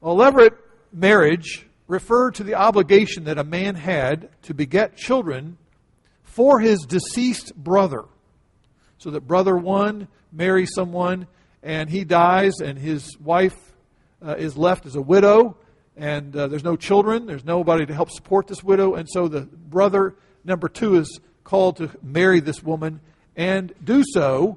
Well, 0.00 0.16
levirate 0.16 0.56
marriage 0.92 1.66
referred 1.86 2.34
to 2.36 2.44
the 2.44 2.54
obligation 2.54 3.24
that 3.24 3.38
a 3.38 3.44
man 3.44 3.74
had 3.74 4.28
to 4.42 4.54
beget 4.54 4.96
children 4.96 5.58
for 6.22 6.60
his 6.60 6.80
deceased 6.80 7.54
brother. 7.56 8.04
So 8.98 9.10
that 9.10 9.26
brother 9.26 9.56
one 9.56 10.08
marries 10.32 10.70
someone 10.74 11.26
and 11.62 11.90
he 11.90 12.04
dies, 12.04 12.60
and 12.60 12.78
his 12.78 13.16
wife 13.18 13.56
uh, 14.24 14.36
is 14.38 14.56
left 14.56 14.86
as 14.86 14.94
a 14.94 15.00
widow, 15.00 15.56
and 15.96 16.34
uh, 16.36 16.46
there's 16.46 16.62
no 16.62 16.76
children, 16.76 17.26
there's 17.26 17.44
nobody 17.44 17.84
to 17.84 17.94
help 17.94 18.10
support 18.10 18.46
this 18.46 18.62
widow, 18.62 18.94
and 18.94 19.08
so 19.10 19.26
the 19.26 19.40
brother 19.40 20.14
number 20.44 20.68
two 20.68 20.94
is 20.96 21.20
called 21.42 21.78
to 21.78 21.90
marry 22.02 22.38
this 22.38 22.62
woman 22.62 23.00
and 23.34 23.72
do 23.82 24.04
so 24.04 24.56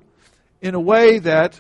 in 0.62 0.76
a 0.76 0.80
way 0.80 1.20
that 1.20 1.60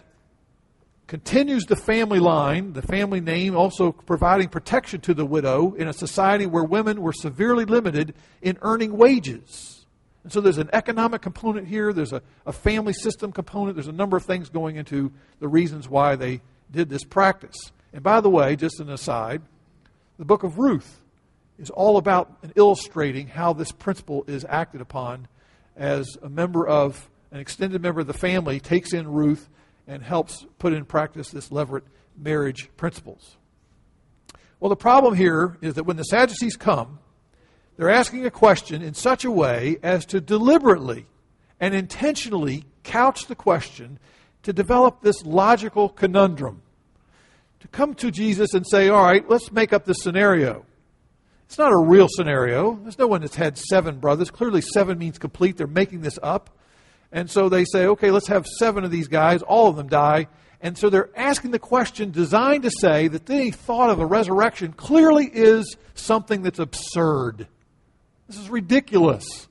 continues 1.12 1.65
the 1.65 1.75
family 1.75 2.20
line, 2.20 2.72
the 2.72 2.82
family 2.82 3.20
name, 3.20 3.53
also 3.53 3.91
providing 3.91 4.48
protection 4.48 5.01
to 5.01 5.13
the 5.13 5.25
widow 5.25 5.74
in 5.74 5.89
a 5.89 5.91
society 5.91 6.46
where 6.46 6.63
women 6.63 7.01
were 7.01 7.12
severely 7.12 7.65
limited 7.65 8.13
in 8.41 8.58
earning 8.62 8.96
wages. 8.96 9.86
And 10.24 10.32
so 10.32 10.39
there's 10.39 10.58
an 10.58 10.70
economic 10.72 11.22
component 11.22 11.68
here, 11.68 11.91
there's 11.91 12.13
a, 12.13 12.22
a 12.46 12.53
family 12.53 12.94
system 12.94 13.34
component, 13.34 13.75
there's 13.75 13.89
a 13.89 13.91
number 13.91 14.15
of 14.15 14.24
things 14.24 14.48
going 14.48 14.77
into 14.77 15.12
the 15.41 15.50
reasons 15.50 15.89
why 15.89 16.15
they 16.15 16.39
did 16.72 16.88
this 16.88 17.03
practice. 17.03 17.58
And 17.91 18.01
by 18.01 18.22
the 18.22 18.30
way, 18.30 18.56
just 18.56 18.80
an 18.80 18.89
aside, 18.89 19.41
the 20.18 20.24
book 20.24 20.44
of 20.44 20.60
Ruth 20.60 21.01
is 21.60 21.70
all 21.72 21.98
about 21.98 22.38
and 22.41 22.53
illustrating 22.56 23.27
how 23.27 23.51
this 23.51 23.74
principle 23.74 24.24
is 24.27 24.46
acted 24.48 24.80
upon 24.80 25.27
as 25.75 26.08
a 26.24 26.30
member 26.30 26.65
of 26.65 27.10
an 27.32 27.41
extended 27.41 27.82
member 27.82 28.00
of 28.00 28.08
the 28.08 28.13
family 28.13 28.62
takes 28.62 28.94
in 28.94 29.10
Ruth 29.10 29.50
and 29.88 30.03
helps 30.03 30.45
put 30.59 30.73
in 30.73 30.85
practice 30.85 31.29
this 31.29 31.50
levirate 31.50 31.83
marriage 32.17 32.69
principles. 32.77 33.38
Well, 34.59 34.69
the 34.69 34.75
problem 34.75 35.15
here 35.15 35.57
is 35.61 35.73
that 35.75 35.85
when 35.85 35.97
the 35.97 36.03
Sadducees 36.03 36.55
come, 36.55 37.00
they're 37.77 37.89
asking 37.89 38.25
a 38.25 38.31
question 38.31 38.81
in 38.81 38.93
such 38.93 39.25
a 39.25 39.31
way 39.31 39.77
as 39.81 40.05
to 40.07 40.21
deliberately 40.21 41.07
and 41.59 41.73
intentionally 41.73 42.65
couch 42.83 43.25
the 43.25 43.35
question 43.35 43.97
to 44.43 44.53
develop 44.53 45.01
this 45.01 45.23
logical 45.25 45.89
conundrum. 45.89 46.61
To 47.61 47.67
come 47.67 47.93
to 47.95 48.11
Jesus 48.11 48.53
and 48.53 48.65
say, 48.67 48.89
all 48.89 49.03
right, 49.03 49.27
let's 49.29 49.51
make 49.51 49.71
up 49.73 49.85
this 49.85 50.01
scenario. 50.01 50.65
It's 51.45 51.57
not 51.57 51.71
a 51.71 51.77
real 51.77 52.07
scenario. 52.09 52.75
There's 52.81 52.97
no 52.97 53.07
one 53.07 53.21
that's 53.21 53.35
had 53.35 53.57
seven 53.57 54.00
brothers. 54.00 54.31
Clearly, 54.31 54.61
seven 54.61 54.97
means 54.97 55.19
complete. 55.19 55.57
They're 55.57 55.67
making 55.67 56.01
this 56.01 56.17
up. 56.23 56.50
And 57.12 57.30
so 57.30 57.50
they 57.50 57.65
say, 57.65 57.88
okay, 57.88 58.12
let's 58.12 58.27
have 58.27 58.46
seven 58.46 58.84
of 58.84 58.91
these 58.91 59.08
guys. 59.08 59.41
All 59.41 59.68
of 59.68 59.75
them 59.75 59.88
die. 59.88 60.27
And 60.62 60.77
so 60.77 60.89
they're 60.89 61.10
asking 61.15 61.51
the 61.51 61.60
question 61.60 62.12
designed 62.12 62.63
to 62.63 62.72
say 62.72 63.08
that 63.08 63.30
any 63.30 63.51
thought 63.51 63.89
of 63.89 64.00
a 64.00 64.06
resurrection 64.06 64.74
clearly 64.74 65.25
is 65.25 65.75
something 65.96 66.44
that's 66.44 66.60
absurd. 66.60 67.48
This 68.27 68.38
is 68.38 68.50
ridiculous. 68.50 69.48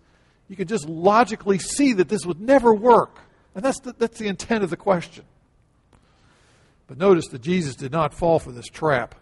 You 0.48 0.56
can 0.56 0.68
just 0.68 0.88
logically 0.88 1.58
see 1.58 1.92
that 1.94 2.08
this 2.08 2.24
would 2.24 2.40
never 2.40 2.72
work. 2.72 3.18
And 3.54 3.64
that's 3.64 3.80
the, 3.80 3.92
that's 3.92 4.18
the 4.18 4.28
intent 4.28 4.64
of 4.64 4.70
the 4.70 4.76
question. 4.76 5.24
But 6.86 6.98
notice 6.98 7.28
that 7.28 7.42
Jesus 7.42 7.74
did 7.74 7.92
not 7.92 8.14
fall 8.14 8.38
for 8.38 8.52
this 8.52 8.66
trap. 8.66 9.14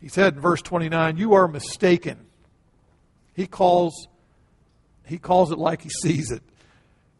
He 0.00 0.08
said 0.08 0.34
in 0.34 0.40
verse 0.40 0.62
29, 0.62 1.16
You 1.16 1.34
are 1.34 1.48
mistaken. 1.48 2.26
He 3.34 3.46
calls, 3.46 4.08
he 5.06 5.18
calls 5.18 5.50
it 5.52 5.58
like 5.58 5.82
he 5.82 5.88
sees 5.88 6.30
it. 6.30 6.42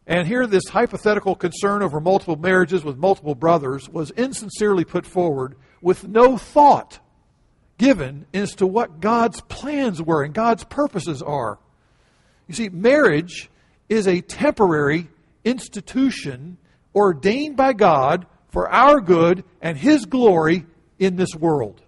And 0.05 0.27
here, 0.27 0.45
this 0.45 0.67
hypothetical 0.67 1.35
concern 1.35 1.81
over 1.81 2.01
multiple 2.01 2.35
marriages 2.35 2.83
with 2.83 2.97
multiple 2.97 3.35
brothers 3.35 3.87
was 3.87 4.11
insincerely 4.11 4.83
put 4.83 5.05
forward 5.05 5.55
with 5.81 6.07
no 6.07 6.37
thought 6.37 6.99
given 7.77 8.25
as 8.33 8.55
to 8.55 8.67
what 8.67 8.99
God's 8.99 9.41
plans 9.41 10.01
were 10.01 10.23
and 10.23 10.33
God's 10.33 10.63
purposes 10.65 11.21
are. 11.21 11.57
You 12.47 12.55
see, 12.55 12.69
marriage 12.69 13.49
is 13.87 14.07
a 14.07 14.21
temporary 14.21 15.07
institution 15.45 16.57
ordained 16.93 17.55
by 17.55 17.73
God 17.73 18.25
for 18.49 18.69
our 18.69 18.99
good 18.99 19.43
and 19.61 19.77
His 19.77 20.05
glory 20.05 20.65
in 20.99 21.15
this 21.15 21.33
world. 21.35 21.81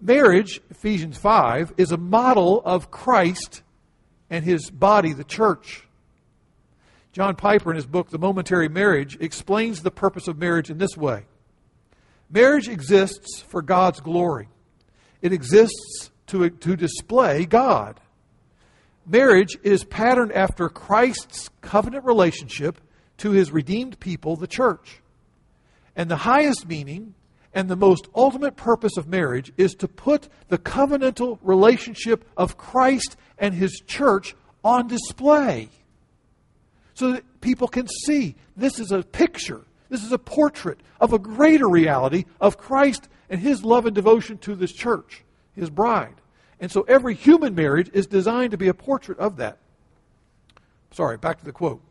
Marriage, 0.00 0.60
Ephesians 0.70 1.16
5, 1.16 1.74
is 1.76 1.92
a 1.92 1.96
model 1.96 2.60
of 2.64 2.90
Christ 2.90 3.61
and 4.32 4.44
His 4.44 4.70
body, 4.70 5.12
the 5.12 5.22
church. 5.22 5.84
John 7.12 7.36
Piper, 7.36 7.70
in 7.70 7.76
his 7.76 7.84
book, 7.84 8.08
The 8.08 8.18
Momentary 8.18 8.70
Marriage, 8.70 9.18
explains 9.20 9.82
the 9.82 9.90
purpose 9.90 10.26
of 10.26 10.38
marriage 10.38 10.70
in 10.70 10.78
this 10.78 10.96
way 10.96 11.24
Marriage 12.30 12.66
exists 12.66 13.42
for 13.42 13.60
God's 13.60 14.00
glory, 14.00 14.48
it 15.20 15.32
exists 15.32 16.10
to, 16.28 16.48
to 16.48 16.74
display 16.74 17.44
God. 17.44 18.00
Marriage 19.06 19.58
is 19.62 19.84
patterned 19.84 20.32
after 20.32 20.68
Christ's 20.68 21.50
covenant 21.60 22.04
relationship 22.04 22.80
to 23.18 23.32
his 23.32 23.50
redeemed 23.50 24.00
people, 24.00 24.36
the 24.36 24.46
church. 24.46 25.00
And 25.94 26.10
the 26.10 26.16
highest 26.16 26.66
meaning 26.66 27.14
and 27.54 27.68
the 27.68 27.76
most 27.76 28.08
ultimate 28.14 28.56
purpose 28.56 28.96
of 28.96 29.08
marriage 29.08 29.52
is 29.56 29.74
to 29.74 29.88
put 29.88 30.28
the 30.48 30.58
covenantal 30.58 31.38
relationship 31.42 32.24
of 32.36 32.56
Christ 32.56 33.16
and 33.38 33.54
his 33.54 33.82
church 33.86 34.34
on 34.64 34.88
display 34.88 35.68
so 36.94 37.12
that 37.12 37.40
people 37.40 37.68
can 37.68 37.88
see 37.88 38.34
this 38.56 38.78
is 38.78 38.92
a 38.92 39.02
picture 39.02 39.62
this 39.92 40.04
is 40.04 40.12
a 40.12 40.18
portrait 40.18 40.80
of 41.02 41.12
a 41.12 41.18
greater 41.18 41.68
reality 41.68 42.24
of 42.40 42.56
Christ 42.56 43.10
and 43.28 43.38
his 43.38 43.62
love 43.62 43.84
and 43.84 43.94
devotion 43.94 44.38
to 44.38 44.54
this 44.54 44.72
church, 44.72 45.22
his 45.54 45.68
bride. 45.68 46.14
And 46.58 46.72
so 46.72 46.80
every 46.88 47.14
human 47.14 47.54
marriage 47.54 47.90
is 47.92 48.06
designed 48.06 48.52
to 48.52 48.56
be 48.56 48.68
a 48.68 48.74
portrait 48.74 49.18
of 49.18 49.36
that. 49.36 49.58
Sorry, 50.92 51.18
back 51.18 51.40
to 51.40 51.44
the 51.44 51.52
quote. 51.52 51.82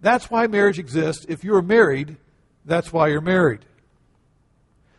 That's 0.00 0.28
why 0.28 0.48
marriage 0.48 0.80
exists. 0.80 1.24
If 1.28 1.44
you're 1.44 1.62
married, 1.62 2.16
that's 2.64 2.92
why 2.92 3.06
you're 3.06 3.20
married. 3.20 3.64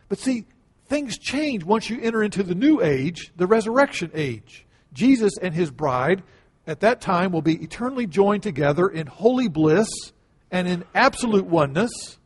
But 0.07 0.19
see, 0.19 0.45
things 0.87 1.17
change 1.17 1.63
once 1.63 1.89
you 1.89 1.99
enter 2.01 2.23
into 2.23 2.43
the 2.43 2.55
new 2.55 2.81
age, 2.81 3.31
the 3.35 3.47
resurrection 3.47 4.11
age. 4.13 4.65
Jesus 4.93 5.33
and 5.41 5.53
his 5.53 5.71
bride 5.71 6.23
at 6.67 6.79
that 6.81 7.01
time 7.01 7.31
will 7.31 7.41
be 7.41 7.61
eternally 7.61 8.07
joined 8.07 8.43
together 8.43 8.87
in 8.87 9.07
holy 9.07 9.47
bliss 9.47 9.89
and 10.51 10.67
in 10.67 10.83
absolute 10.93 11.45
oneness. 11.45 12.17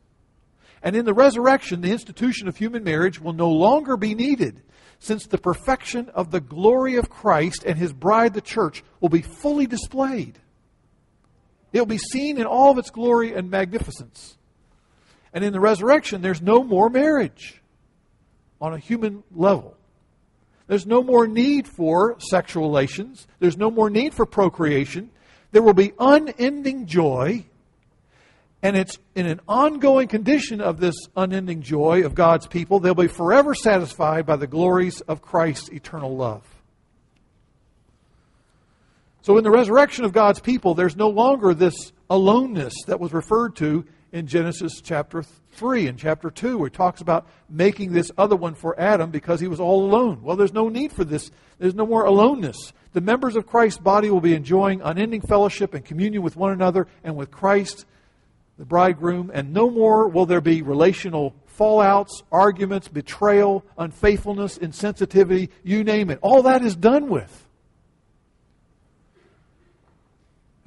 And 0.81 0.95
in 0.95 1.05
the 1.05 1.13
resurrection, 1.13 1.81
the 1.81 1.91
institution 1.91 2.47
of 2.47 2.55
human 2.55 2.83
marriage 2.83 3.19
will 3.19 3.33
no 3.33 3.49
longer 3.49 3.97
be 3.97 4.15
needed, 4.15 4.61
since 4.99 5.25
the 5.25 5.37
perfection 5.37 6.09
of 6.09 6.31
the 6.31 6.39
glory 6.39 6.95
of 6.95 7.09
Christ 7.09 7.63
and 7.65 7.77
his 7.77 7.91
bride, 7.91 8.33
the 8.33 8.41
church, 8.41 8.83
will 8.99 9.09
be 9.09 9.21
fully 9.21 9.65
displayed. 9.65 10.37
It 11.71 11.79
will 11.79 11.85
be 11.85 11.97
seen 11.97 12.37
in 12.37 12.45
all 12.45 12.71
of 12.71 12.77
its 12.77 12.89
glory 12.89 13.33
and 13.33 13.49
magnificence. 13.49 14.37
And 15.33 15.43
in 15.43 15.53
the 15.53 15.59
resurrection, 15.59 16.21
there's 16.21 16.41
no 16.41 16.63
more 16.63 16.89
marriage 16.89 17.58
on 18.61 18.73
a 18.73 18.77
human 18.77 19.23
level. 19.33 19.75
There's 20.67 20.85
no 20.85 21.01
more 21.01 21.27
need 21.27 21.67
for 21.67 22.17
sexual 22.19 22.63
relations. 22.63 23.27
There's 23.39 23.57
no 23.57 23.71
more 23.71 23.89
need 23.89 24.13
for 24.13 24.25
procreation. 24.25 25.09
There 25.51 25.63
will 25.63 25.73
be 25.73 25.93
unending 25.99 26.85
joy 26.85 27.45
and 28.61 28.75
it's 28.75 28.97
in 29.15 29.25
an 29.25 29.39
ongoing 29.47 30.07
condition 30.07 30.59
of 30.59 30.79
this 30.79 30.95
unending 31.15 31.61
joy 31.61 32.03
of 32.03 32.13
God's 32.13 32.45
people. 32.45 32.79
They'll 32.79 32.93
be 32.93 33.07
forever 33.07 33.55
satisfied 33.55 34.25
by 34.25 34.35
the 34.35 34.47
glories 34.47 35.01
of 35.01 35.21
Christ's 35.21 35.69
eternal 35.69 36.15
love. 36.15 36.43
So, 39.21 39.37
in 39.37 39.43
the 39.43 39.51
resurrection 39.51 40.05
of 40.05 40.11
God's 40.11 40.39
people, 40.39 40.73
there's 40.73 40.95
no 40.95 41.09
longer 41.09 41.53
this 41.53 41.91
aloneness 42.09 42.73
that 42.87 42.99
was 42.99 43.13
referred 43.13 43.55
to 43.57 43.85
in 44.11 44.27
Genesis 44.27 44.81
chapter 44.81 45.23
3 45.23 45.87
and 45.87 45.99
chapter 45.99 46.29
2, 46.29 46.57
where 46.57 46.69
he 46.69 46.75
talks 46.75 47.01
about 47.01 47.27
making 47.49 47.93
this 47.93 48.11
other 48.17 48.35
one 48.35 48.55
for 48.55 48.79
Adam 48.79 49.11
because 49.11 49.39
he 49.39 49.47
was 49.47 49.59
all 49.59 49.85
alone. 49.85 50.21
Well, 50.23 50.35
there's 50.35 50.53
no 50.53 50.69
need 50.69 50.91
for 50.91 51.03
this. 51.03 51.31
There's 51.57 51.75
no 51.75 51.85
more 51.85 52.05
aloneness. 52.05 52.73
The 52.93 53.01
members 53.01 53.35
of 53.35 53.45
Christ's 53.45 53.79
body 53.79 54.09
will 54.09 54.21
be 54.21 54.33
enjoying 54.33 54.81
unending 54.81 55.21
fellowship 55.21 55.73
and 55.73 55.85
communion 55.85 56.23
with 56.23 56.35
one 56.35 56.51
another 56.51 56.87
and 57.03 57.15
with 57.15 57.29
Christ, 57.29 57.85
the 58.57 58.65
bridegroom, 58.65 59.31
and 59.33 59.53
no 59.53 59.69
more 59.69 60.07
will 60.07 60.25
there 60.25 60.41
be 60.41 60.61
relational 60.61 61.35
fallouts, 61.59 62.23
arguments, 62.31 62.87
betrayal, 62.87 63.65
unfaithfulness, 63.77 64.57
insensitivity, 64.57 65.49
you 65.63 65.83
name 65.83 66.09
it. 66.09 66.19
All 66.21 66.43
that 66.43 66.63
is 66.63 66.75
done 66.75 67.09
with. 67.09 67.48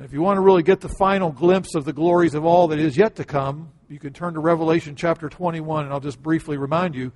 And 0.03 0.09
if 0.09 0.13
you 0.13 0.21
want 0.21 0.37
to 0.37 0.41
really 0.41 0.65
get 0.65 0.81
the 0.81 0.89
final 0.89 1.31
glimpse 1.31 1.77
of 1.77 1.85
the 1.85 1.93
glories 1.93 2.35
of 2.35 2.45
all 2.45 2.67
that 2.67 2.81
is 2.81 2.97
yet 2.97 3.15
to 3.15 3.25
come, 3.25 3.69
you 3.89 4.01
can 4.01 4.13
turn 4.13 4.35
to 4.35 4.41
Revelation 4.41 4.97
chapter 4.97 5.29
21, 5.29 5.85
and 5.85 5.95
I'll 5.95 6.01
just 6.01 6.21
briefly 6.21 6.57
remind 6.57 6.97
you 6.97 7.13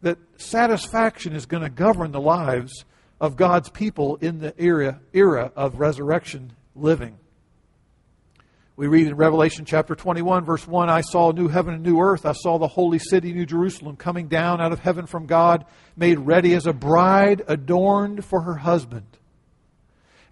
that 0.00 0.16
satisfaction 0.38 1.34
is 1.34 1.44
going 1.44 1.64
to 1.64 1.68
govern 1.68 2.12
the 2.12 2.20
lives 2.20 2.86
of 3.20 3.36
God's 3.36 3.68
people 3.68 4.16
in 4.22 4.38
the 4.38 4.54
era, 4.56 5.02
era 5.12 5.52
of 5.54 5.80
resurrection 5.80 6.54
living. 6.74 7.18
We 8.74 8.86
read 8.86 9.06
in 9.06 9.16
Revelation 9.16 9.66
chapter 9.66 9.94
21, 9.94 10.46
verse 10.46 10.66
1 10.66 10.88
I 10.88 11.02
saw 11.02 11.32
a 11.32 11.34
new 11.34 11.48
heaven 11.48 11.74
and 11.74 11.82
new 11.82 12.00
earth. 12.00 12.24
I 12.24 12.32
saw 12.32 12.56
the 12.56 12.68
holy 12.68 13.00
city, 13.00 13.34
New 13.34 13.44
Jerusalem, 13.44 13.96
coming 13.96 14.28
down 14.28 14.62
out 14.62 14.72
of 14.72 14.80
heaven 14.80 15.04
from 15.04 15.26
God, 15.26 15.66
made 15.94 16.18
ready 16.18 16.54
as 16.54 16.66
a 16.66 16.72
bride 16.72 17.42
adorned 17.48 18.24
for 18.24 18.40
her 18.40 18.54
husband. 18.54 19.18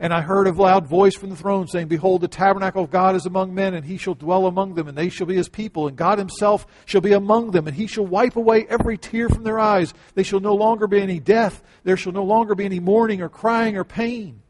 And 0.00 0.14
I 0.14 0.20
heard 0.20 0.46
a 0.46 0.52
loud 0.52 0.86
voice 0.86 1.16
from 1.16 1.30
the 1.30 1.36
throne 1.36 1.66
saying, 1.66 1.88
Behold, 1.88 2.20
the 2.20 2.28
tabernacle 2.28 2.84
of 2.84 2.90
God 2.90 3.16
is 3.16 3.26
among 3.26 3.52
men, 3.52 3.74
and 3.74 3.84
he 3.84 3.96
shall 3.96 4.14
dwell 4.14 4.46
among 4.46 4.74
them, 4.74 4.86
and 4.86 4.96
they 4.96 5.08
shall 5.08 5.26
be 5.26 5.34
his 5.34 5.48
people, 5.48 5.88
and 5.88 5.96
God 5.96 6.18
himself 6.18 6.66
shall 6.84 7.00
be 7.00 7.12
among 7.14 7.50
them, 7.50 7.66
and 7.66 7.76
he 7.76 7.88
shall 7.88 8.06
wipe 8.06 8.36
away 8.36 8.64
every 8.68 8.96
tear 8.96 9.28
from 9.28 9.42
their 9.42 9.58
eyes. 9.58 9.92
They 10.14 10.22
shall 10.22 10.38
no 10.38 10.54
longer 10.54 10.86
be 10.86 11.00
any 11.00 11.18
death, 11.18 11.62
there 11.82 11.96
shall 11.96 12.12
no 12.12 12.22
longer 12.22 12.54
be 12.54 12.64
any 12.64 12.78
mourning, 12.78 13.22
or 13.22 13.28
crying, 13.28 13.76
or 13.76 13.82
pain. 13.82 14.40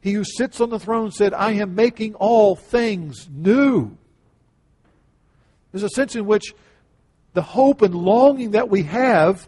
He 0.00 0.12
who 0.12 0.24
sits 0.24 0.60
on 0.62 0.70
the 0.70 0.78
throne 0.78 1.10
said, 1.10 1.34
I 1.34 1.52
am 1.52 1.74
making 1.74 2.14
all 2.14 2.56
things 2.56 3.28
new. 3.30 3.98
There's 5.72 5.82
a 5.82 5.90
sense 5.90 6.16
in 6.16 6.24
which 6.24 6.54
the 7.34 7.42
hope 7.42 7.82
and 7.82 7.94
longing 7.94 8.52
that 8.52 8.70
we 8.70 8.84
have 8.84 9.46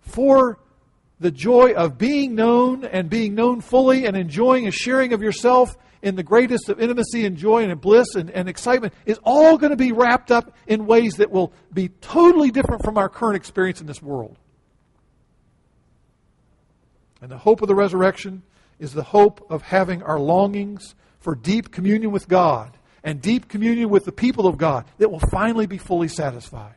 for 0.00 0.58
the 1.18 1.30
joy 1.30 1.72
of 1.72 1.98
being 1.98 2.34
known 2.34 2.84
and 2.84 3.08
being 3.08 3.34
known 3.34 3.60
fully 3.60 4.06
and 4.06 4.16
enjoying 4.16 4.66
a 4.66 4.70
sharing 4.70 5.12
of 5.12 5.22
yourself 5.22 5.76
in 6.02 6.14
the 6.14 6.22
greatest 6.22 6.68
of 6.68 6.80
intimacy 6.80 7.24
and 7.24 7.36
joy 7.36 7.64
and 7.64 7.80
bliss 7.80 8.14
and, 8.14 8.30
and 8.30 8.48
excitement 8.48 8.92
is 9.06 9.18
all 9.24 9.56
going 9.56 9.70
to 9.70 9.76
be 9.76 9.92
wrapped 9.92 10.30
up 10.30 10.54
in 10.66 10.86
ways 10.86 11.14
that 11.16 11.30
will 11.30 11.52
be 11.72 11.88
totally 11.88 12.50
different 12.50 12.84
from 12.84 12.98
our 12.98 13.08
current 13.08 13.36
experience 13.36 13.80
in 13.80 13.86
this 13.86 14.02
world. 14.02 14.36
And 17.22 17.30
the 17.30 17.38
hope 17.38 17.62
of 17.62 17.68
the 17.68 17.74
resurrection 17.74 18.42
is 18.78 18.92
the 18.92 19.02
hope 19.02 19.46
of 19.50 19.62
having 19.62 20.02
our 20.02 20.20
longings 20.20 20.94
for 21.18 21.34
deep 21.34 21.72
communion 21.72 22.12
with 22.12 22.28
God 22.28 22.76
and 23.02 23.22
deep 23.22 23.48
communion 23.48 23.88
with 23.88 24.04
the 24.04 24.12
people 24.12 24.46
of 24.46 24.58
God 24.58 24.84
that 24.98 25.10
will 25.10 25.22
finally 25.30 25.66
be 25.66 25.78
fully 25.78 26.08
satisfied. 26.08 26.74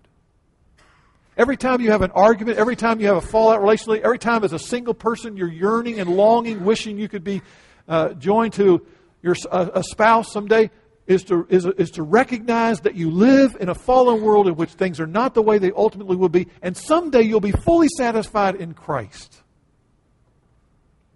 Every 1.39 1.55
time 1.55 1.79
you 1.79 1.91
have 1.91 2.01
an 2.01 2.12
argument, 2.12 2.58
every 2.58 2.75
time 2.75 3.00
you 3.00 3.08
have 3.08 3.15
a 3.15 3.22
fallout 3.22 3.62
relationally, 3.62 4.01
every 4.01 4.19
time 4.19 4.43
as 4.43 4.51
a 4.51 4.60
single 4.60 4.93
person 4.93 5.38
you're 5.38 5.48
yearning 5.48 5.98
and 6.01 6.10
longing, 6.10 6.65
wishing 6.65 6.98
you 6.98 7.08
could 7.08 7.24
be 7.24 7.41
uh, 7.88 8.10
joined 8.10 8.51
to 8.55 8.86
your 9.22 9.38
a, 9.50 9.72
a 9.75 9.84
spouse 9.84 10.34
someday, 10.34 10.69
is 11.08 11.24
to, 11.24 11.48
is, 11.50 11.65
is 11.78 11.91
to 11.91 12.04
recognize 12.04 12.82
that 12.82 12.95
you 12.95 13.10
live 13.10 13.56
in 13.58 13.69
a 13.69 13.73
fallen 13.73 14.21
world 14.21 14.49
in 14.49 14.56
which 14.58 14.71
things 14.71 14.99
are 14.99 15.08
not 15.08 15.34
the 15.34 15.41
way 15.41 15.60
they 15.60 15.71
ultimately 15.71 16.17
will 16.17 16.28
be, 16.28 16.49
and 16.62 16.75
someday 16.75 17.21
you'll 17.21 17.39
be 17.39 17.54
fully 17.54 17.88
satisfied 17.88 18.56
in 18.56 18.73
Christ. 18.73 19.41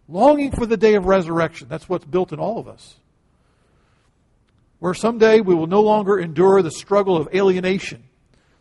Longing 0.08 0.52
for 0.52 0.66
the 0.66 0.78
day 0.78 0.96
of 0.96 1.06
resurrection. 1.06 1.68
That's 1.68 1.90
what's 1.90 2.06
built 2.06 2.32
in 2.32 2.40
all 2.40 2.60
of 2.60 2.70
us. 2.70 2.96
Where 4.80 4.94
someday 4.94 5.42
we 5.42 5.54
will 5.54 5.68
no 5.68 5.82
longer 5.82 6.18
endure 6.18 6.62
the 6.62 6.72
struggle 6.72 7.18
of 7.18 7.28
alienation 7.36 8.06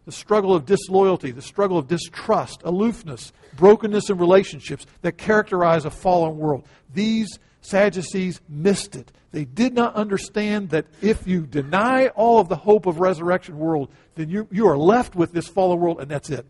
the 0.05 0.13
struggle 0.13 0.55
of 0.55 0.67
disloyalty, 0.67 1.31
the 1.31 1.43
struggle 1.43 1.79
of 1.79 1.87
distrust, 1.87 2.63
aloofness, 2.65 3.33
brokenness 3.57 4.11
in 4.11 4.19
relationships 4.19 4.87
that 5.03 5.17
characterize 5.17 5.85
a 5.85 5.91
fallen 5.91 6.39
world. 6.39 6.67
These 6.93 7.39
Sadducees 7.61 8.41
missed 8.49 8.97
it. 8.97 9.13
They 9.31 9.45
did 9.45 9.73
not 9.73 9.95
understand 9.95 10.71
that 10.71 10.87
if 11.01 11.27
you 11.27 11.47
deny 11.47 12.09
all 12.09 12.41
of 12.41 12.49
the 12.49 12.57
hope 12.57 12.87
of 12.87 12.99
resurrection 12.99 13.59
world, 13.59 13.89
then 14.17 14.29
you, 14.29 14.49
you 14.51 14.69
are 14.69 14.77
left 14.77 15.15
with 15.15 15.33
this 15.33 15.47
fallen 15.47 15.79
world 15.79 16.01
and 16.01 16.11
that's 16.11 16.29
it. 16.29 16.45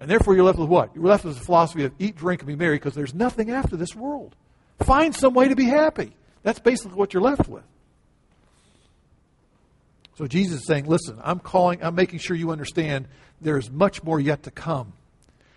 And 0.00 0.10
therefore 0.10 0.34
you're 0.34 0.44
left 0.44 0.58
with 0.58 0.70
what? 0.70 0.94
You're 0.94 1.04
left 1.04 1.24
with 1.24 1.38
the 1.38 1.44
philosophy 1.44 1.84
of 1.84 1.92
eat, 1.98 2.16
drink, 2.16 2.40
and 2.40 2.48
be 2.48 2.56
merry 2.56 2.76
because 2.76 2.94
there's 2.94 3.14
nothing 3.14 3.50
after 3.50 3.76
this 3.76 3.94
world. 3.94 4.34
Find 4.80 5.14
some 5.14 5.34
way 5.34 5.48
to 5.48 5.54
be 5.54 5.66
happy. 5.66 6.16
That's 6.42 6.58
basically 6.58 6.96
what 6.96 7.12
you're 7.12 7.22
left 7.22 7.46
with. 7.46 7.64
So 10.20 10.26
Jesus 10.26 10.60
is 10.60 10.66
saying, 10.66 10.84
listen, 10.84 11.18
I'm 11.24 11.38
calling, 11.38 11.82
I'm 11.82 11.94
making 11.94 12.18
sure 12.18 12.36
you 12.36 12.50
understand 12.50 13.08
there 13.40 13.56
is 13.56 13.70
much 13.70 14.02
more 14.02 14.20
yet 14.20 14.42
to 14.42 14.50
come. 14.50 14.92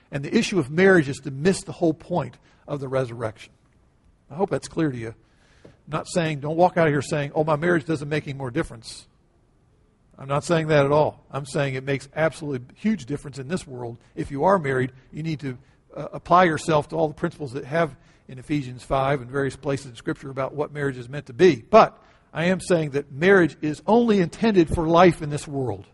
And 0.09 0.23
the 0.23 0.33
issue 0.33 0.57
of 0.57 0.71
marriage 0.71 1.09
is 1.09 1.17
to 1.25 1.31
miss 1.31 1.63
the 1.63 1.73
whole 1.73 1.93
point 1.93 2.37
of 2.65 2.79
the 2.79 2.87
resurrection. 2.87 3.51
I 4.31 4.35
hope 4.35 4.49
that's 4.49 4.69
clear 4.69 4.89
to 4.89 4.97
you. 4.97 5.15
I'm 5.65 5.71
not 5.89 6.07
saying, 6.07 6.39
don't 6.39 6.55
walk 6.55 6.77
out 6.77 6.87
of 6.87 6.93
here 6.93 7.01
saying, 7.01 7.33
oh, 7.35 7.43
my 7.43 7.57
marriage 7.57 7.83
doesn't 7.83 8.07
make 8.07 8.23
any 8.23 8.37
more 8.37 8.51
difference. 8.51 9.05
I'm 10.17 10.29
not 10.29 10.45
saying 10.45 10.67
that 10.67 10.85
at 10.85 10.93
all. 10.93 11.25
I'm 11.29 11.45
saying 11.45 11.75
it 11.75 11.83
makes 11.83 12.07
absolutely 12.15 12.65
huge 12.77 13.05
difference 13.05 13.39
in 13.39 13.49
this 13.49 13.67
world. 13.67 13.97
If 14.15 14.31
you 14.31 14.45
are 14.45 14.57
married, 14.57 14.93
you 15.11 15.23
need 15.23 15.41
to 15.41 15.57
uh, 15.93 16.07
apply 16.13 16.45
yourself 16.45 16.87
to 16.87 16.95
all 16.95 17.09
the 17.09 17.13
principles 17.13 17.51
that 17.51 17.65
have 17.65 17.97
in 18.29 18.39
Ephesians 18.39 18.81
5 18.81 19.23
and 19.23 19.29
various 19.29 19.57
places 19.57 19.87
in 19.87 19.95
Scripture 19.97 20.29
about 20.29 20.55
what 20.55 20.71
marriage 20.71 20.97
is 20.97 21.09
meant 21.09 21.25
to 21.25 21.33
be. 21.33 21.57
But 21.69 22.01
I 22.33 22.45
am 22.45 22.59
saying 22.59 22.91
that 22.91 23.11
marriage 23.11 23.55
is 23.61 23.83
only 23.85 24.19
intended 24.19 24.73
for 24.73 24.87
life 24.87 25.21
in 25.21 25.29
this 25.29 25.47
world. 25.47 25.85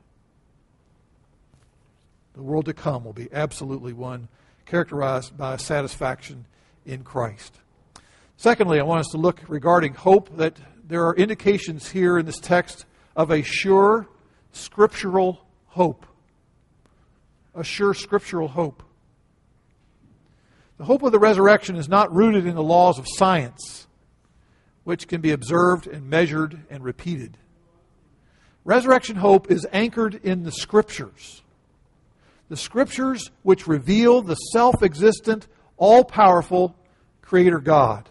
The 2.34 2.42
world 2.42 2.66
to 2.66 2.74
come 2.74 3.04
will 3.04 3.14
be 3.14 3.28
absolutely 3.34 3.92
one 3.92 4.30
characterized 4.66 5.38
by 5.38 5.58
satisfaction 5.58 6.46
in 6.86 7.04
Christ. 7.04 7.60
Secondly, 8.38 8.80
I 8.80 8.84
want 8.84 9.02
us 9.02 9.10
to 9.12 9.18
look 9.18 9.42
regarding 9.50 9.94
hope 9.94 10.38
that 10.38 10.58
there 10.88 11.06
are 11.06 11.16
indications 11.16 11.90
here 11.90 12.18
in 12.18 12.26
this 12.26 12.40
text 12.40 12.86
of 13.18 13.32
a 13.32 13.42
sure 13.42 14.08
scriptural 14.54 15.46
hope. 15.68 16.06
A 17.54 17.66
sure 17.66 17.94
scriptural 17.94 18.48
hope. 18.48 18.82
The 20.78 20.86
hope 20.86 21.04
of 21.04 21.12
the 21.12 21.20
resurrection 21.20 21.76
is 21.76 21.90
not 21.90 22.16
rooted 22.16 22.46
in 22.46 22.56
the 22.56 22.64
laws 22.64 22.98
of 22.98 23.06
science 23.10 23.88
which 24.84 25.08
can 25.08 25.22
be 25.22 25.32
observed 25.32 25.88
and 25.88 26.10
measured 26.10 26.62
and 26.70 26.84
repeated. 26.84 27.38
Resurrection 28.64 29.16
hope 29.16 29.50
is 29.52 29.66
anchored 29.72 30.16
in 30.24 30.44
the 30.44 30.52
Scriptures. 30.52 31.42
The 32.50 32.58
Scriptures 32.58 33.32
which 33.44 33.68
reveal 33.68 34.22
the 34.22 34.36
self 34.36 34.84
existent, 34.84 35.48
all 35.78 36.04
powerful 36.04 36.76
Creator 37.22 37.60
God. 37.60 38.10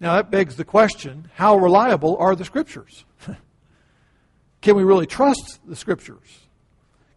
Now, 0.00 0.16
that 0.16 0.30
begs 0.30 0.56
the 0.56 0.64
question 0.64 1.30
how 1.34 1.56
reliable 1.56 2.16
are 2.18 2.34
the 2.34 2.44
Scriptures? 2.44 3.04
Can 4.60 4.76
we 4.76 4.82
really 4.82 5.06
trust 5.06 5.60
the 5.66 5.76
Scriptures? 5.76 6.40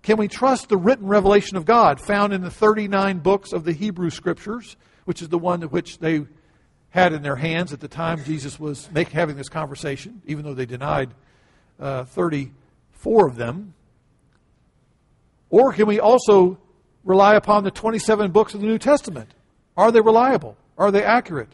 Can 0.04 0.18
we 0.18 0.28
trust 0.28 0.70
the 0.70 0.78
written 0.78 1.08
revelation 1.08 1.58
of 1.58 1.66
God 1.66 2.00
found 2.00 2.32
in 2.32 2.42
the 2.42 2.52
39 2.52 3.20
books 3.20 3.54
of 3.54 3.64
the 3.64 3.72
Hebrew 3.72 4.12
Scriptures, 4.12 4.78
which 5.06 5.24
is 5.24 5.30
the 5.30 5.40
one 5.40 5.64
which 5.64 5.98
they 5.98 6.28
had 6.96 7.12
in 7.12 7.22
their 7.22 7.36
hands 7.36 7.74
at 7.74 7.82
the 7.82 7.90
time 7.90 8.24
Jesus 8.24 8.58
was 8.58 8.90
make, 8.90 9.10
having 9.10 9.36
this 9.36 9.50
conversation, 9.50 10.22
even 10.26 10.46
though 10.46 10.54
they 10.54 10.66
denied 10.66 11.14
uh, 11.78 12.06
34 12.06 13.28
of 13.28 13.36
them? 13.36 13.74
Or 15.50 15.74
can 15.74 15.88
we 15.88 16.00
also 16.00 16.58
rely 17.04 17.36
upon 17.36 17.66
the 17.66 17.72
27 17.72 18.32
books 18.32 18.54
of 18.54 18.62
the 18.62 18.68
New 18.68 18.80
Testament? 18.80 19.30
Are 19.76 19.92
they 19.92 20.00
reliable? 20.00 20.56
Are 20.78 20.90
they 20.90 21.04
accurate? 21.04 21.50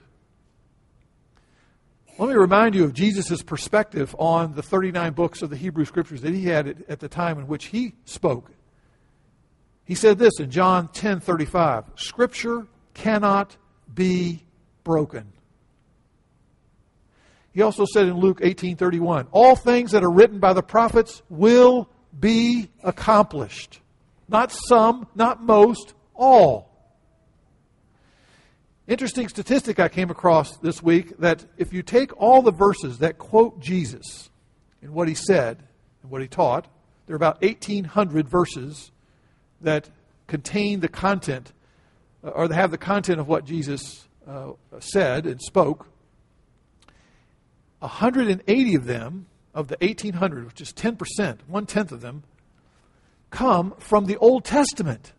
Let 2.20 2.30
me 2.30 2.36
remind 2.36 2.76
you 2.76 2.84
of 2.84 2.94
Jesus' 2.94 3.42
perspective 3.42 4.16
on 4.20 4.54
the 4.54 4.62
39 4.62 5.14
books 5.14 5.42
of 5.42 5.50
the 5.50 5.58
Hebrew 5.58 5.86
Scriptures 5.86 6.22
that 6.22 6.36
he 6.36 6.46
had 6.46 6.84
at 6.88 7.00
the 7.00 7.10
time 7.10 7.40
in 7.40 7.48
which 7.48 7.66
he 7.66 7.96
spoke. 8.06 8.52
He 9.86 9.96
said 9.96 10.20
this 10.20 10.40
in 10.40 10.52
John 10.52 10.90
10:35, 10.90 11.86
Scripture 11.96 12.68
cannot 12.94 13.58
be 13.92 14.44
broken. 14.84 15.32
He 17.54 17.62
also 17.62 17.86
said 17.86 18.08
in 18.08 18.18
Luke 18.18 18.40
18:31, 18.42 19.28
all 19.32 19.56
things 19.56 19.92
that 19.92 20.04
are 20.04 20.12
written 20.12 20.40
by 20.40 20.54
the 20.54 20.64
prophets 20.64 21.22
will 21.30 21.90
be 22.18 22.70
accomplished. 22.84 23.80
Not 24.30 24.52
some, 24.52 25.08
not 25.16 25.44
most, 25.44 25.94
all. 26.16 26.70
Interesting 28.88 29.28
statistic 29.28 29.80
I 29.80 29.90
came 29.90 30.10
across 30.10 30.58
this 30.58 30.82
week 30.82 31.18
that 31.20 31.46
if 31.58 31.74
you 31.74 31.84
take 31.84 32.16
all 32.20 32.42
the 32.42 32.52
verses 32.52 33.00
that 33.00 33.18
quote 33.18 33.60
Jesus 33.60 34.30
and 34.82 34.92
what 34.92 35.08
he 35.08 35.14
said 35.14 35.64
and 36.02 36.12
what 36.12 36.22
he 36.22 36.28
taught, 36.28 36.68
there 37.06 37.14
are 37.14 37.18
about 37.18 37.42
1,800 37.42 38.28
verses 38.28 38.92
that 39.62 39.90
contain 40.28 40.80
the 40.80 40.88
content 40.88 41.52
uh, 42.24 42.30
or 42.30 42.52
have 42.54 42.72
the 42.72 42.78
content 42.78 43.20
of 43.20 43.28
what 43.28 43.46
Jesus 43.46 44.08
uh, 44.28 44.52
said 44.80 45.26
and 45.26 45.42
spoke. 45.42 45.88
180 47.80 48.76
of 48.76 48.86
them, 48.86 49.26
of 49.54 49.68
the 49.68 49.78
1,800, 49.82 50.46
which 50.46 50.62
is 50.62 50.72
10%, 50.72 51.40
one 51.48 51.66
tenth 51.66 51.92
of 51.92 52.02
them, 52.02 52.24
come 53.32 53.74
from 53.80 54.06
the 54.06 54.18
Old 54.18 54.46
Testament. 54.46 55.14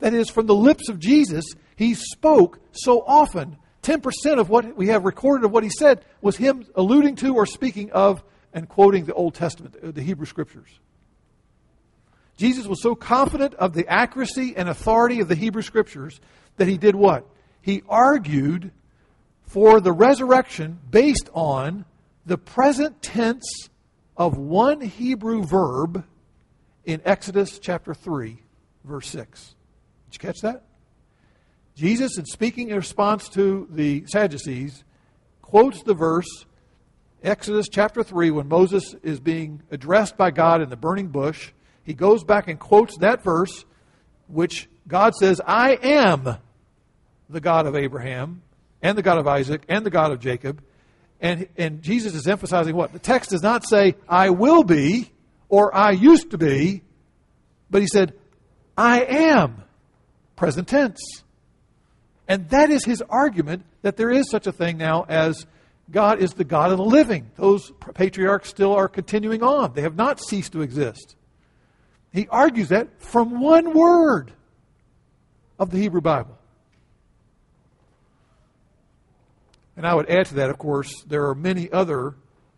That 0.00 0.12
is, 0.12 0.28
from 0.28 0.46
the 0.46 0.54
lips 0.54 0.88
of 0.88 0.98
Jesus, 0.98 1.44
he 1.76 1.94
spoke 1.94 2.60
so 2.72 3.02
often. 3.06 3.56
10% 3.82 4.38
of 4.38 4.48
what 4.48 4.76
we 4.76 4.88
have 4.88 5.04
recorded 5.04 5.44
of 5.44 5.52
what 5.52 5.64
he 5.64 5.70
said 5.70 6.04
was 6.20 6.36
him 6.36 6.66
alluding 6.74 7.16
to 7.16 7.34
or 7.34 7.46
speaking 7.46 7.90
of 7.92 8.22
and 8.52 8.68
quoting 8.68 9.04
the 9.04 9.14
Old 9.14 9.34
Testament, 9.34 9.76
the 9.94 10.02
Hebrew 10.02 10.26
Scriptures. 10.26 10.68
Jesus 12.36 12.66
was 12.66 12.82
so 12.82 12.94
confident 12.94 13.54
of 13.54 13.74
the 13.74 13.86
accuracy 13.88 14.54
and 14.56 14.68
authority 14.68 15.20
of 15.20 15.28
the 15.28 15.34
Hebrew 15.34 15.62
Scriptures 15.62 16.20
that 16.56 16.66
he 16.66 16.78
did 16.78 16.94
what? 16.94 17.26
He 17.64 17.82
argued 17.88 18.72
for 19.46 19.80
the 19.80 19.90
resurrection 19.90 20.78
based 20.90 21.30
on 21.32 21.86
the 22.26 22.36
present 22.36 23.00
tense 23.00 23.70
of 24.18 24.36
one 24.36 24.82
Hebrew 24.82 25.42
verb 25.42 26.04
in 26.84 27.00
Exodus 27.06 27.58
chapter 27.58 27.94
3, 27.94 28.36
verse 28.84 29.08
6. 29.08 29.54
Did 30.10 30.14
you 30.14 30.18
catch 30.28 30.40
that? 30.42 30.64
Jesus, 31.74 32.18
in 32.18 32.26
speaking 32.26 32.68
in 32.68 32.76
response 32.76 33.30
to 33.30 33.66
the 33.70 34.04
Sadducees, 34.08 34.84
quotes 35.40 35.82
the 35.84 35.94
verse, 35.94 36.44
Exodus 37.22 37.68
chapter 37.70 38.02
3, 38.02 38.30
when 38.30 38.46
Moses 38.46 38.94
is 39.02 39.20
being 39.20 39.62
addressed 39.70 40.18
by 40.18 40.30
God 40.30 40.60
in 40.60 40.68
the 40.68 40.76
burning 40.76 41.08
bush. 41.08 41.52
He 41.82 41.94
goes 41.94 42.24
back 42.24 42.46
and 42.46 42.60
quotes 42.60 42.98
that 42.98 43.24
verse, 43.24 43.64
which 44.26 44.68
God 44.86 45.14
says, 45.14 45.40
I 45.46 45.78
am 45.82 46.36
the 47.34 47.40
God 47.40 47.66
of 47.66 47.76
Abraham, 47.76 48.42
and 48.80 48.96
the 48.96 49.02
God 49.02 49.18
of 49.18 49.26
Isaac, 49.26 49.64
and 49.68 49.84
the 49.84 49.90
God 49.90 50.12
of 50.12 50.20
Jacob. 50.20 50.62
And, 51.20 51.48
and 51.56 51.82
Jesus 51.82 52.14
is 52.14 52.26
emphasizing 52.26 52.74
what? 52.74 52.92
The 52.92 52.98
text 52.98 53.30
does 53.30 53.42
not 53.42 53.66
say, 53.68 53.96
I 54.08 54.30
will 54.30 54.64
be, 54.64 55.10
or 55.48 55.74
I 55.74 55.90
used 55.90 56.30
to 56.30 56.38
be, 56.38 56.82
but 57.70 57.82
he 57.82 57.88
said, 57.88 58.14
I 58.76 59.02
am. 59.02 59.62
Present 60.36 60.68
tense. 60.68 61.00
And 62.26 62.48
that 62.50 62.70
is 62.70 62.84
his 62.84 63.02
argument 63.02 63.64
that 63.82 63.96
there 63.96 64.10
is 64.10 64.30
such 64.30 64.46
a 64.46 64.52
thing 64.52 64.78
now 64.78 65.04
as 65.08 65.46
God 65.90 66.20
is 66.20 66.32
the 66.32 66.44
God 66.44 66.70
of 66.70 66.78
the 66.78 66.84
living. 66.84 67.30
Those 67.36 67.70
patriarchs 67.94 68.48
still 68.48 68.72
are 68.72 68.88
continuing 68.88 69.42
on, 69.42 69.74
they 69.74 69.82
have 69.82 69.96
not 69.96 70.20
ceased 70.20 70.52
to 70.52 70.62
exist. 70.62 71.16
He 72.12 72.28
argues 72.28 72.68
that 72.68 73.02
from 73.02 73.40
one 73.40 73.72
word 73.72 74.32
of 75.58 75.70
the 75.70 75.78
Hebrew 75.78 76.00
Bible. 76.00 76.38
And 79.76 79.86
I 79.86 79.94
would 79.94 80.08
add 80.08 80.26
to 80.26 80.34
that, 80.34 80.50
of 80.50 80.58
course, 80.58 81.02
there 81.02 81.28
are 81.28 81.34
many 81.34 81.70
other 81.70 82.14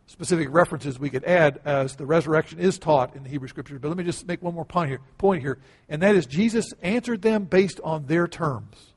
specific 0.07 0.49
references 0.51 0.99
we 0.99 1.11
could 1.11 1.25
add 1.25 1.61
as 1.65 1.97
the 1.97 2.07
resurrection 2.07 2.59
is 2.59 2.79
taught 2.79 3.17
in 3.17 3.23
the 3.23 3.29
Hebrew 3.29 3.49
Scriptures. 3.49 3.79
But 3.81 3.89
let 3.89 3.97
me 3.97 4.05
just 4.05 4.27
make 4.27 4.43
one 4.43 4.55
more 4.55 4.65
point 4.65 4.91
here, 4.91 5.01
point 5.19 5.43
here, 5.43 5.59
and 5.89 6.03
that 6.03 6.15
is 6.15 6.27
Jesus 6.27 6.73
answered 6.83 7.23
them 7.23 7.45
based 7.45 7.81
on 7.83 8.07
their 8.07 8.29
terms. 8.29 8.93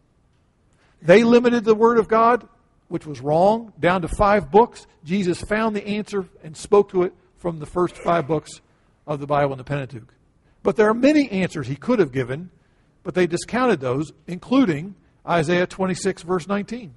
They 1.01 1.23
limited 1.23 1.63
the 1.63 1.75
Word 1.75 1.97
of 1.97 2.08
God, 2.08 2.47
which 2.89 3.05
was 3.05 3.21
wrong, 3.21 3.73
down 3.79 4.01
to 4.01 4.08
five 4.08 4.51
books. 4.51 4.86
Jesus 5.03 5.41
found 5.41 5.75
the 5.75 5.88
answer 5.88 6.25
and 6.43 6.55
spoke 6.55 6.89
to 6.91 7.03
it 7.03 7.13
from 7.38 7.60
the 7.60 7.65
first 7.65 7.95
five 7.95 8.27
books 8.27 8.62
of 9.08 9.19
the 9.19 9.27
Bible 9.27 9.53
and 9.53 9.60
the 9.60 9.63
Pentateuch. 9.63 10.13
But 10.62 10.75
there 10.75 10.89
are 10.89 10.93
many 10.93 11.29
answers 11.32 11.67
he 11.67 11.75
could 11.75 11.99
have 11.99 12.12
given, 12.12 12.49
but 13.03 13.15
they 13.15 13.27
discounted 13.27 13.79
those, 13.79 14.12
including 14.27 14.95
Isaiah 15.27 15.65
26, 15.65 16.23
verse 16.23 16.47
19. 16.47 16.93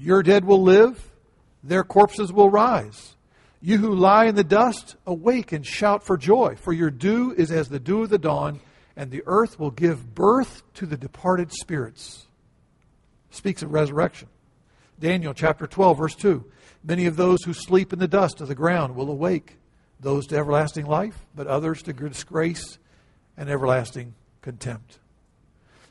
Your 0.00 0.22
dead 0.22 0.44
will 0.44 0.62
live, 0.62 1.10
their 1.62 1.84
corpses 1.84 2.32
will 2.32 2.50
rise. 2.50 3.16
You 3.60 3.78
who 3.78 3.94
lie 3.94 4.26
in 4.26 4.36
the 4.36 4.44
dust, 4.44 4.96
awake 5.04 5.50
and 5.50 5.66
shout 5.66 6.04
for 6.04 6.16
joy, 6.16 6.54
for 6.56 6.72
your 6.72 6.90
dew 6.90 7.34
is 7.36 7.50
as 7.50 7.68
the 7.68 7.80
dew 7.80 8.04
of 8.04 8.10
the 8.10 8.18
dawn, 8.18 8.60
and 8.96 9.10
the 9.10 9.24
earth 9.26 9.58
will 9.58 9.72
give 9.72 10.14
birth 10.14 10.62
to 10.74 10.86
the 10.86 10.96
departed 10.96 11.52
spirits. 11.52 12.26
Speaks 13.30 13.62
of 13.62 13.72
resurrection. 13.72 14.28
Daniel 15.00 15.34
chapter 15.34 15.66
12, 15.66 15.98
verse 15.98 16.14
2. 16.14 16.44
Many 16.84 17.06
of 17.06 17.16
those 17.16 17.42
who 17.42 17.52
sleep 17.52 17.92
in 17.92 17.98
the 17.98 18.08
dust 18.08 18.40
of 18.40 18.48
the 18.48 18.54
ground 18.54 18.94
will 18.94 19.10
awake, 19.10 19.56
those 20.00 20.26
to 20.28 20.36
everlasting 20.36 20.86
life, 20.86 21.26
but 21.34 21.48
others 21.48 21.82
to 21.82 21.92
disgrace 21.92 22.78
and 23.36 23.48
everlasting 23.48 24.14
contempt. 24.42 24.98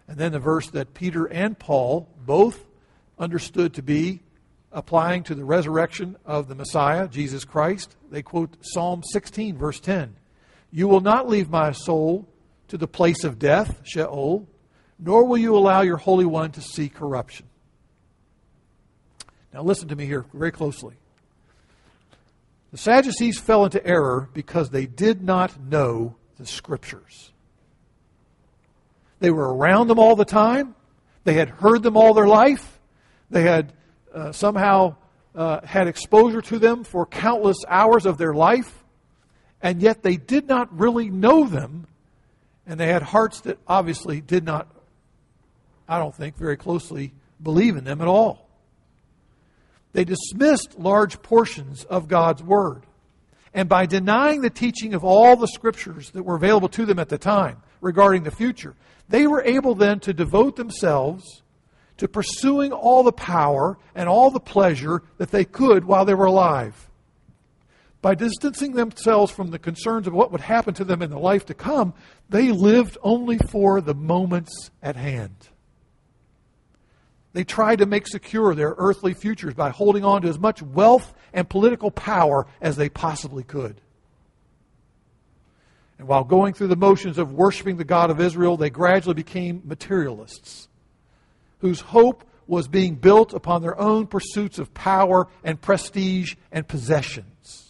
And 0.07 0.17
then 0.17 0.31
the 0.31 0.39
verse 0.39 0.69
that 0.69 0.93
Peter 0.93 1.25
and 1.25 1.59
Paul 1.59 2.07
both 2.25 2.63
understood 3.19 3.73
to 3.75 3.81
be 3.81 4.21
applying 4.71 5.23
to 5.23 5.35
the 5.35 5.45
resurrection 5.45 6.17
of 6.25 6.47
the 6.47 6.55
Messiah, 6.55 7.07
Jesus 7.07 7.45
Christ. 7.45 7.95
They 8.11 8.21
quote 8.21 8.57
Psalm 8.61 9.03
16, 9.03 9.57
verse 9.57 9.79
10 9.79 10.15
You 10.71 10.87
will 10.87 11.01
not 11.01 11.27
leave 11.27 11.49
my 11.49 11.71
soul 11.71 12.27
to 12.67 12.77
the 12.77 12.87
place 12.87 13.23
of 13.23 13.39
death, 13.39 13.81
Sheol, 13.83 14.47
nor 14.99 15.25
will 15.25 15.37
you 15.37 15.55
allow 15.55 15.81
your 15.81 15.97
Holy 15.97 16.25
One 16.25 16.51
to 16.51 16.61
see 16.61 16.89
corruption. 16.89 17.47
Now, 19.53 19.63
listen 19.63 19.87
to 19.87 19.95
me 19.95 20.05
here 20.05 20.25
very 20.33 20.51
closely. 20.51 20.95
The 22.71 22.77
Sadducees 22.77 23.39
fell 23.39 23.63
into 23.63 23.85
error 23.85 24.29
because 24.33 24.69
they 24.69 24.85
did 24.85 25.23
not 25.23 25.59
know 25.59 26.15
the 26.37 26.45
Scriptures. 26.45 27.31
They 29.19 29.31
were 29.31 29.55
around 29.55 29.87
them 29.87 29.99
all 29.99 30.15
the 30.15 30.25
time, 30.25 30.75
they 31.23 31.33
had 31.33 31.49
heard 31.49 31.81
them 31.81 31.97
all 31.97 32.13
their 32.13 32.27
life, 32.27 32.76
they 33.29 33.43
had 33.43 33.73
uh, 34.13 34.31
somehow 34.31 34.95
uh, 35.35 35.61
had 35.65 35.87
exposure 35.87 36.41
to 36.41 36.59
them 36.59 36.83
for 36.83 37.05
countless 37.05 37.57
hours 37.67 38.05
of 38.05 38.17
their 38.17 38.33
life, 38.33 38.83
and 39.61 39.81
yet 39.81 40.01
they 40.03 40.17
did 40.17 40.47
not 40.47 40.77
really 40.77 41.09
know 41.09 41.45
them, 41.45 41.87
and 42.65 42.79
they 42.79 42.87
had 42.87 43.03
hearts 43.03 43.41
that 43.41 43.59
obviously 43.67 44.21
did 44.21 44.43
not, 44.43 44.67
I 45.87 45.99
don't 45.99 46.15
think, 46.15 46.37
very 46.37 46.57
closely 46.57 47.13
believe 47.41 47.77
in 47.77 47.83
them 47.83 48.01
at 48.01 48.07
all. 48.07 48.47
They 49.93 50.05
dismissed 50.05 50.77
large 50.77 51.21
portions 51.21 51.83
of 51.83 52.07
God's 52.07 52.43
Word. 52.43 52.83
And 53.53 53.67
by 53.67 53.85
denying 53.85 54.41
the 54.41 54.49
teaching 54.49 54.93
of 54.93 55.03
all 55.03 55.35
the 55.35 55.47
scriptures 55.47 56.11
that 56.11 56.23
were 56.23 56.35
available 56.35 56.69
to 56.69 56.85
them 56.85 56.99
at 56.99 57.09
the 57.09 57.17
time 57.17 57.63
regarding 57.81 58.23
the 58.23 58.31
future, 58.31 58.75
they 59.09 59.25
were 59.25 59.41
able 59.41 59.73
then 59.73 59.99
to 60.01 60.13
devote 60.13 60.55
themselves 60.55 61.41
to 61.97 62.07
pursuing 62.07 62.71
all 62.71 63.03
the 63.03 63.11
power 63.11 63.77
and 63.95 64.07
all 64.07 64.29
the 64.29 64.39
pleasure 64.39 65.03
that 65.17 65.31
they 65.31 65.45
could 65.45 65.85
while 65.85 66.05
they 66.05 66.13
were 66.13 66.25
alive. 66.25 66.89
By 68.01 68.15
distancing 68.15 68.73
themselves 68.73 69.31
from 69.31 69.49
the 69.49 69.59
concerns 69.59 70.07
of 70.07 70.13
what 70.13 70.31
would 70.31 70.41
happen 70.41 70.73
to 70.75 70.83
them 70.83 71.01
in 71.01 71.09
the 71.09 71.19
life 71.19 71.45
to 71.47 71.53
come, 71.53 71.93
they 72.29 72.51
lived 72.51 72.97
only 73.01 73.37
for 73.37 73.81
the 73.81 73.95
moments 73.95 74.71
at 74.83 74.95
hand. 74.95 75.49
They 77.33 77.43
tried 77.43 77.79
to 77.79 77.85
make 77.85 78.07
secure 78.07 78.55
their 78.55 78.75
earthly 78.77 79.13
futures 79.13 79.53
by 79.53 79.69
holding 79.69 80.05
on 80.05 80.21
to 80.21 80.27
as 80.27 80.39
much 80.39 80.61
wealth 80.61 81.13
and 81.33 81.49
political 81.49 81.91
power 81.91 82.47
as 82.61 82.75
they 82.75 82.89
possibly 82.89 83.43
could. 83.43 83.81
And 85.99 86.07
while 86.07 86.23
going 86.23 86.53
through 86.53 86.67
the 86.67 86.75
motions 86.75 87.17
of 87.17 87.33
worshiping 87.33 87.77
the 87.77 87.83
God 87.83 88.11
of 88.11 88.21
Israel, 88.21 88.57
they 88.57 88.69
gradually 88.69 89.15
became 89.15 89.61
materialists 89.65 90.66
whose 91.59 91.81
hope 91.81 92.23
was 92.47 92.67
being 92.67 92.95
built 92.95 93.33
upon 93.33 93.61
their 93.61 93.79
own 93.79 94.07
pursuits 94.07 94.57
of 94.57 94.73
power 94.73 95.27
and 95.43 95.61
prestige 95.61 96.35
and 96.51 96.67
possessions. 96.67 97.67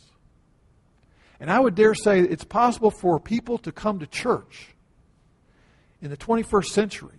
And 1.39 1.51
I 1.51 1.59
would 1.59 1.75
dare 1.75 1.93
say 1.93 2.19
it's 2.19 2.43
possible 2.43 2.91
for 2.91 3.19
people 3.19 3.57
to 3.59 3.71
come 3.71 3.99
to 3.99 4.07
church 4.07 4.75
in 6.01 6.09
the 6.09 6.17
21st 6.17 6.65
century 6.65 7.17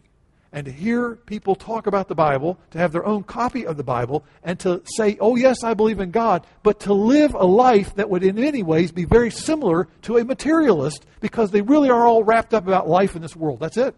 and 0.52 0.64
to 0.64 0.72
hear 0.72 1.14
people 1.14 1.54
talk 1.54 1.86
about 1.86 2.08
the 2.08 2.14
Bible, 2.14 2.58
to 2.70 2.78
have 2.78 2.90
their 2.90 3.04
own 3.04 3.22
copy 3.22 3.66
of 3.66 3.76
the 3.76 3.84
Bible, 3.84 4.24
and 4.42 4.58
to 4.60 4.80
say, 4.96 5.18
oh, 5.20 5.36
yes, 5.36 5.62
I 5.62 5.74
believe 5.74 6.00
in 6.00 6.10
God, 6.10 6.46
but 6.62 6.80
to 6.80 6.94
live 6.94 7.34
a 7.34 7.44
life 7.44 7.94
that 7.96 8.08
would 8.08 8.24
in 8.24 8.36
many 8.36 8.62
ways 8.62 8.90
be 8.90 9.04
very 9.04 9.30
similar 9.30 9.88
to 10.02 10.16
a 10.16 10.24
materialist 10.24 11.04
because 11.20 11.50
they 11.50 11.60
really 11.60 11.90
are 11.90 12.06
all 12.06 12.24
wrapped 12.24 12.54
up 12.54 12.66
about 12.66 12.88
life 12.88 13.14
in 13.14 13.20
this 13.20 13.36
world. 13.36 13.60
That's 13.60 13.76
it. 13.76 13.94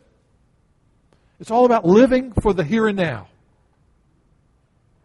It's 1.41 1.51
all 1.51 1.65
about 1.65 1.87
living 1.87 2.33
for 2.41 2.53
the 2.53 2.63
here 2.63 2.87
and 2.87 2.97
now. 2.97 3.29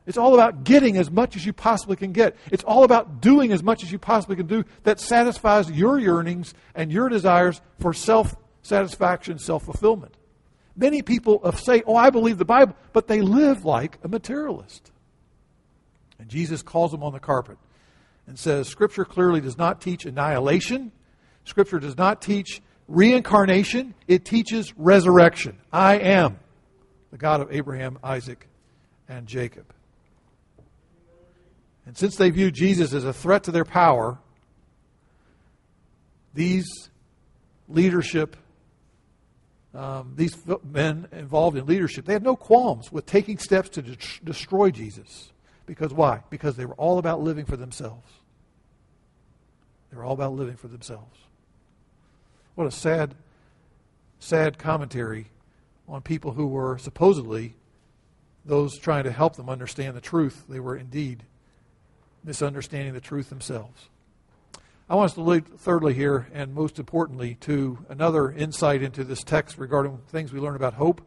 It's 0.05 0.17
all 0.17 0.35
about 0.35 0.63
getting 0.63 0.97
as 0.97 1.09
much 1.09 1.35
as 1.35 1.45
you 1.45 1.53
possibly 1.53 1.95
can 1.95 2.11
get. 2.11 2.35
It's 2.51 2.63
all 2.63 2.83
about 2.83 3.21
doing 3.21 3.51
as 3.51 3.63
much 3.63 3.83
as 3.83 3.91
you 3.91 3.97
possibly 3.97 4.35
can 4.35 4.45
do 4.45 4.63
that 4.83 4.99
satisfies 4.99 5.71
your 5.71 5.97
yearnings 5.97 6.53
and 6.75 6.91
your 6.91 7.09
desires 7.09 7.59
for 7.79 7.93
self 7.93 8.35
satisfaction, 8.61 9.39
self 9.39 9.63
fulfillment. 9.63 10.15
Many 10.75 11.01
people 11.01 11.51
say, 11.53 11.81
Oh, 11.87 11.95
I 11.95 12.09
believe 12.09 12.37
the 12.37 12.45
Bible, 12.45 12.75
but 12.93 13.07
they 13.07 13.21
live 13.21 13.65
like 13.65 13.97
a 14.03 14.07
materialist. 14.07 14.91
And 16.19 16.29
Jesus 16.29 16.61
calls 16.61 16.91
them 16.91 17.01
on 17.01 17.13
the 17.13 17.19
carpet 17.19 17.57
and 18.27 18.37
says, 18.37 18.67
Scripture 18.67 19.05
clearly 19.05 19.41
does 19.41 19.57
not 19.57 19.81
teach 19.81 20.05
annihilation. 20.05 20.91
Scripture 21.45 21.79
does 21.79 21.97
not 21.97 22.21
teach 22.21 22.61
reincarnation. 22.87 23.93
It 24.07 24.25
teaches 24.25 24.73
resurrection. 24.77 25.57
I 25.71 25.97
am 25.99 26.39
the 27.11 27.17
God 27.17 27.41
of 27.41 27.51
Abraham, 27.51 27.97
Isaac, 28.03 28.47
and 29.07 29.27
Jacob. 29.27 29.73
And 31.85 31.95
since 31.95 32.15
they 32.15 32.29
view 32.29 32.51
Jesus 32.51 32.93
as 32.93 33.05
a 33.05 33.13
threat 33.13 33.43
to 33.43 33.51
their 33.51 33.65
power, 33.65 34.17
these 36.33 36.65
leadership, 37.69 38.35
um, 39.73 40.13
these 40.15 40.35
men 40.63 41.07
involved 41.11 41.57
in 41.57 41.65
leadership, 41.65 42.05
they 42.05 42.13
had 42.13 42.23
no 42.23 42.35
qualms 42.35 42.91
with 42.91 43.05
taking 43.05 43.37
steps 43.37 43.69
to 43.69 43.81
de- 43.81 43.97
destroy 44.23 44.71
Jesus. 44.71 45.31
Because 45.65 45.93
why? 45.93 46.21
Because 46.29 46.55
they 46.55 46.65
were 46.65 46.75
all 46.75 46.97
about 46.97 47.21
living 47.21 47.45
for 47.45 47.57
themselves. 47.57 48.11
They 49.91 49.97
were 49.97 50.03
all 50.03 50.13
about 50.13 50.33
living 50.33 50.57
for 50.57 50.67
themselves. 50.67 51.17
What 52.55 52.67
a 52.67 52.71
sad, 52.71 53.15
sad 54.19 54.57
commentary 54.57 55.27
on 55.87 56.01
people 56.01 56.31
who 56.31 56.47
were 56.47 56.77
supposedly 56.77 57.55
those 58.45 58.77
trying 58.77 59.03
to 59.03 59.11
help 59.11 59.35
them 59.35 59.49
understand 59.49 59.95
the 59.95 60.01
truth. 60.01 60.45
They 60.47 60.59
were 60.59 60.77
indeed 60.77 61.23
misunderstanding 62.23 62.93
the 62.93 63.01
truth 63.01 63.29
themselves. 63.29 63.89
I 64.89 64.95
want 64.95 65.11
us 65.11 65.15
to 65.15 65.21
look 65.21 65.59
thirdly 65.59 65.95
here, 65.95 66.27
and 66.31 66.53
most 66.53 66.79
importantly, 66.79 67.35
to 67.41 67.79
another 67.89 68.31
insight 68.31 68.83
into 68.83 69.03
this 69.03 69.23
text 69.23 69.57
regarding 69.57 69.97
things 70.09 70.31
we 70.31 70.39
learn 70.39 70.55
about 70.55 70.75
hope, 70.75 71.01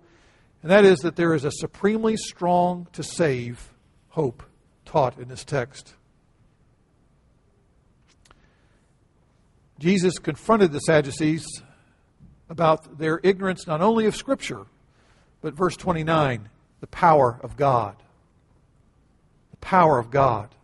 and 0.62 0.70
that 0.70 0.84
is 0.84 0.98
that 1.00 1.16
there 1.16 1.32
is 1.32 1.44
a 1.44 1.52
supremely 1.52 2.16
strong 2.16 2.88
to 2.92 3.02
save 3.02 3.72
hope 4.10 4.42
taught 4.84 5.18
in 5.18 5.28
this 5.28 5.44
text. 5.44 5.94
Jesus 9.78 10.18
confronted 10.18 10.72
the 10.72 10.80
Sadducees 10.80 11.46
about 12.50 12.98
their 12.98 13.20
ignorance 13.22 13.66
not 13.66 13.80
only 13.80 14.06
of 14.06 14.16
Scripture, 14.16 14.66
but 15.40 15.54
verse 15.54 15.76
29, 15.76 16.48
the 16.80 16.86
power 16.86 17.38
of 17.42 17.56
God. 17.56 17.96
The 19.52 19.56
power 19.58 19.98
of 19.98 20.10
God. 20.10 20.54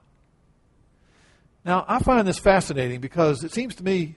Now, 1.64 1.85
I 1.88 1.98
find 2.00 2.27
this 2.27 2.38
fascinating 2.38 3.00
because 3.00 3.44
it 3.44 3.53
seems 3.53 3.74
to 3.77 3.85
me 3.85 4.16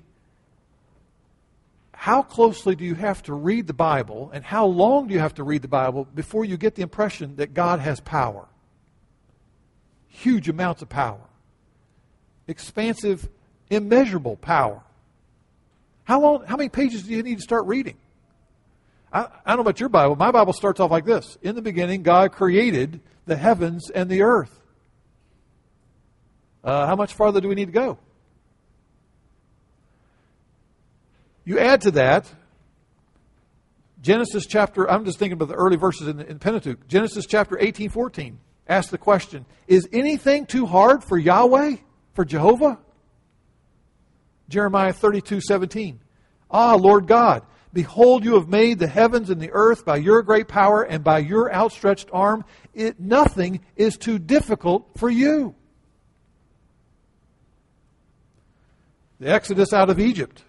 how 1.93 2.21
closely 2.21 2.75
do 2.75 2.85
you 2.85 2.95
have 2.95 3.23
to 3.23 3.33
read 3.33 3.67
the 3.67 3.73
Bible 3.73 4.29
and 4.33 4.43
how 4.43 4.65
long 4.65 5.07
do 5.07 5.13
you 5.13 5.19
have 5.19 5.33
to 5.35 5.43
read 5.43 5.61
the 5.61 5.67
Bible 5.67 6.05
before 6.13 6.45
you 6.45 6.57
get 6.57 6.75
the 6.75 6.81
impression 6.81 7.37
that 7.37 7.53
God 7.53 7.79
has 7.79 7.99
power? 7.99 8.47
Huge 10.07 10.47
amounts 10.49 10.81
of 10.81 10.89
power, 10.89 11.21
expansive, 12.47 13.27
immeasurable 13.69 14.35
power. 14.35 14.83
How 16.07 16.21
long? 16.21 16.45
How 16.45 16.55
many 16.55 16.69
pages 16.69 17.03
do 17.03 17.11
you 17.11 17.21
need 17.21 17.35
to 17.35 17.41
start 17.41 17.65
reading? 17.65 17.97
I, 19.11 19.23
I 19.45 19.49
don't 19.49 19.57
know 19.57 19.61
about 19.61 19.81
your 19.81 19.89
Bible. 19.89 20.15
My 20.15 20.31
Bible 20.31 20.53
starts 20.53 20.79
off 20.79 20.89
like 20.89 21.03
this: 21.03 21.37
In 21.41 21.55
the 21.55 21.61
beginning, 21.61 22.01
God 22.01 22.31
created 22.31 23.01
the 23.25 23.35
heavens 23.35 23.89
and 23.89 24.09
the 24.09 24.21
earth. 24.21 24.57
Uh, 26.63 26.87
how 26.87 26.95
much 26.95 27.13
farther 27.13 27.41
do 27.41 27.49
we 27.49 27.55
need 27.55 27.65
to 27.65 27.73
go? 27.73 27.97
You 31.43 31.59
add 31.59 31.81
to 31.81 31.91
that 31.91 32.25
Genesis 34.01 34.45
chapter, 34.45 34.89
I'm 34.89 35.03
just 35.03 35.19
thinking 35.19 35.33
about 35.33 35.49
the 35.49 35.55
early 35.55 35.75
verses 35.75 36.07
in, 36.07 36.21
in 36.21 36.39
Pentateuch. 36.39 36.87
Genesis 36.87 37.25
chapter 37.25 37.59
18, 37.59 37.89
14 37.89 38.39
asks 38.69 38.91
the 38.91 38.97
question 38.97 39.45
Is 39.67 39.89
anything 39.91 40.45
too 40.45 40.65
hard 40.65 41.03
for 41.03 41.17
Yahweh, 41.17 41.75
for 42.13 42.23
Jehovah? 42.23 42.79
Jeremiah 44.49 44.93
32 44.93 45.41
17. 45.41 45.99
Ah, 46.49 46.75
Lord 46.75 47.07
God, 47.07 47.43
behold, 47.73 48.23
you 48.23 48.35
have 48.35 48.47
made 48.47 48.79
the 48.79 48.87
heavens 48.87 49.29
and 49.29 49.41
the 49.41 49.51
earth 49.51 49.85
by 49.85 49.97
your 49.97 50.21
great 50.21 50.47
power 50.47 50.83
and 50.83 51.03
by 51.03 51.19
your 51.19 51.53
outstretched 51.53 52.09
arm. 52.13 52.45
It, 52.73 52.99
nothing 52.99 53.61
is 53.75 53.97
too 53.97 54.19
difficult 54.19 54.89
for 54.97 55.09
you. 55.09 55.55
The 59.19 59.29
exodus 59.29 59.73
out 59.73 59.89
of 59.89 59.99
Egypt 59.99 60.43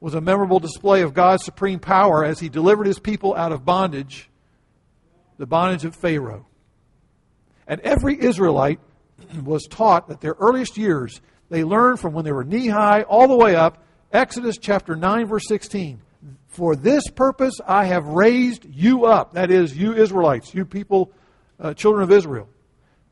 was 0.00 0.14
a 0.14 0.20
memorable 0.20 0.58
display 0.58 1.02
of 1.02 1.14
God's 1.14 1.44
supreme 1.44 1.78
power 1.78 2.24
as 2.24 2.40
he 2.40 2.48
delivered 2.48 2.86
his 2.86 2.98
people 2.98 3.36
out 3.36 3.52
of 3.52 3.64
bondage, 3.64 4.28
the 5.38 5.46
bondage 5.46 5.84
of 5.84 5.94
Pharaoh. 5.94 6.46
And 7.68 7.80
every 7.82 8.20
Israelite 8.20 8.80
was 9.44 9.66
taught 9.70 10.08
that 10.08 10.20
their 10.20 10.34
earliest 10.40 10.76
years 10.76 11.20
they 11.52 11.64
learned 11.64 12.00
from 12.00 12.14
when 12.14 12.24
they 12.24 12.32
were 12.32 12.44
knee 12.44 12.68
high 12.68 13.02
all 13.02 13.28
the 13.28 13.36
way 13.36 13.54
up. 13.54 13.84
Exodus 14.10 14.56
chapter 14.56 14.96
9, 14.96 15.26
verse 15.26 15.46
16. 15.46 16.00
For 16.48 16.74
this 16.74 17.06
purpose 17.08 17.60
I 17.66 17.84
have 17.84 18.06
raised 18.06 18.64
you 18.64 19.04
up. 19.04 19.34
That 19.34 19.50
is, 19.50 19.76
you 19.76 19.92
Israelites, 19.92 20.54
you 20.54 20.64
people, 20.64 21.12
uh, 21.60 21.74
children 21.74 22.04
of 22.04 22.10
Israel. 22.10 22.48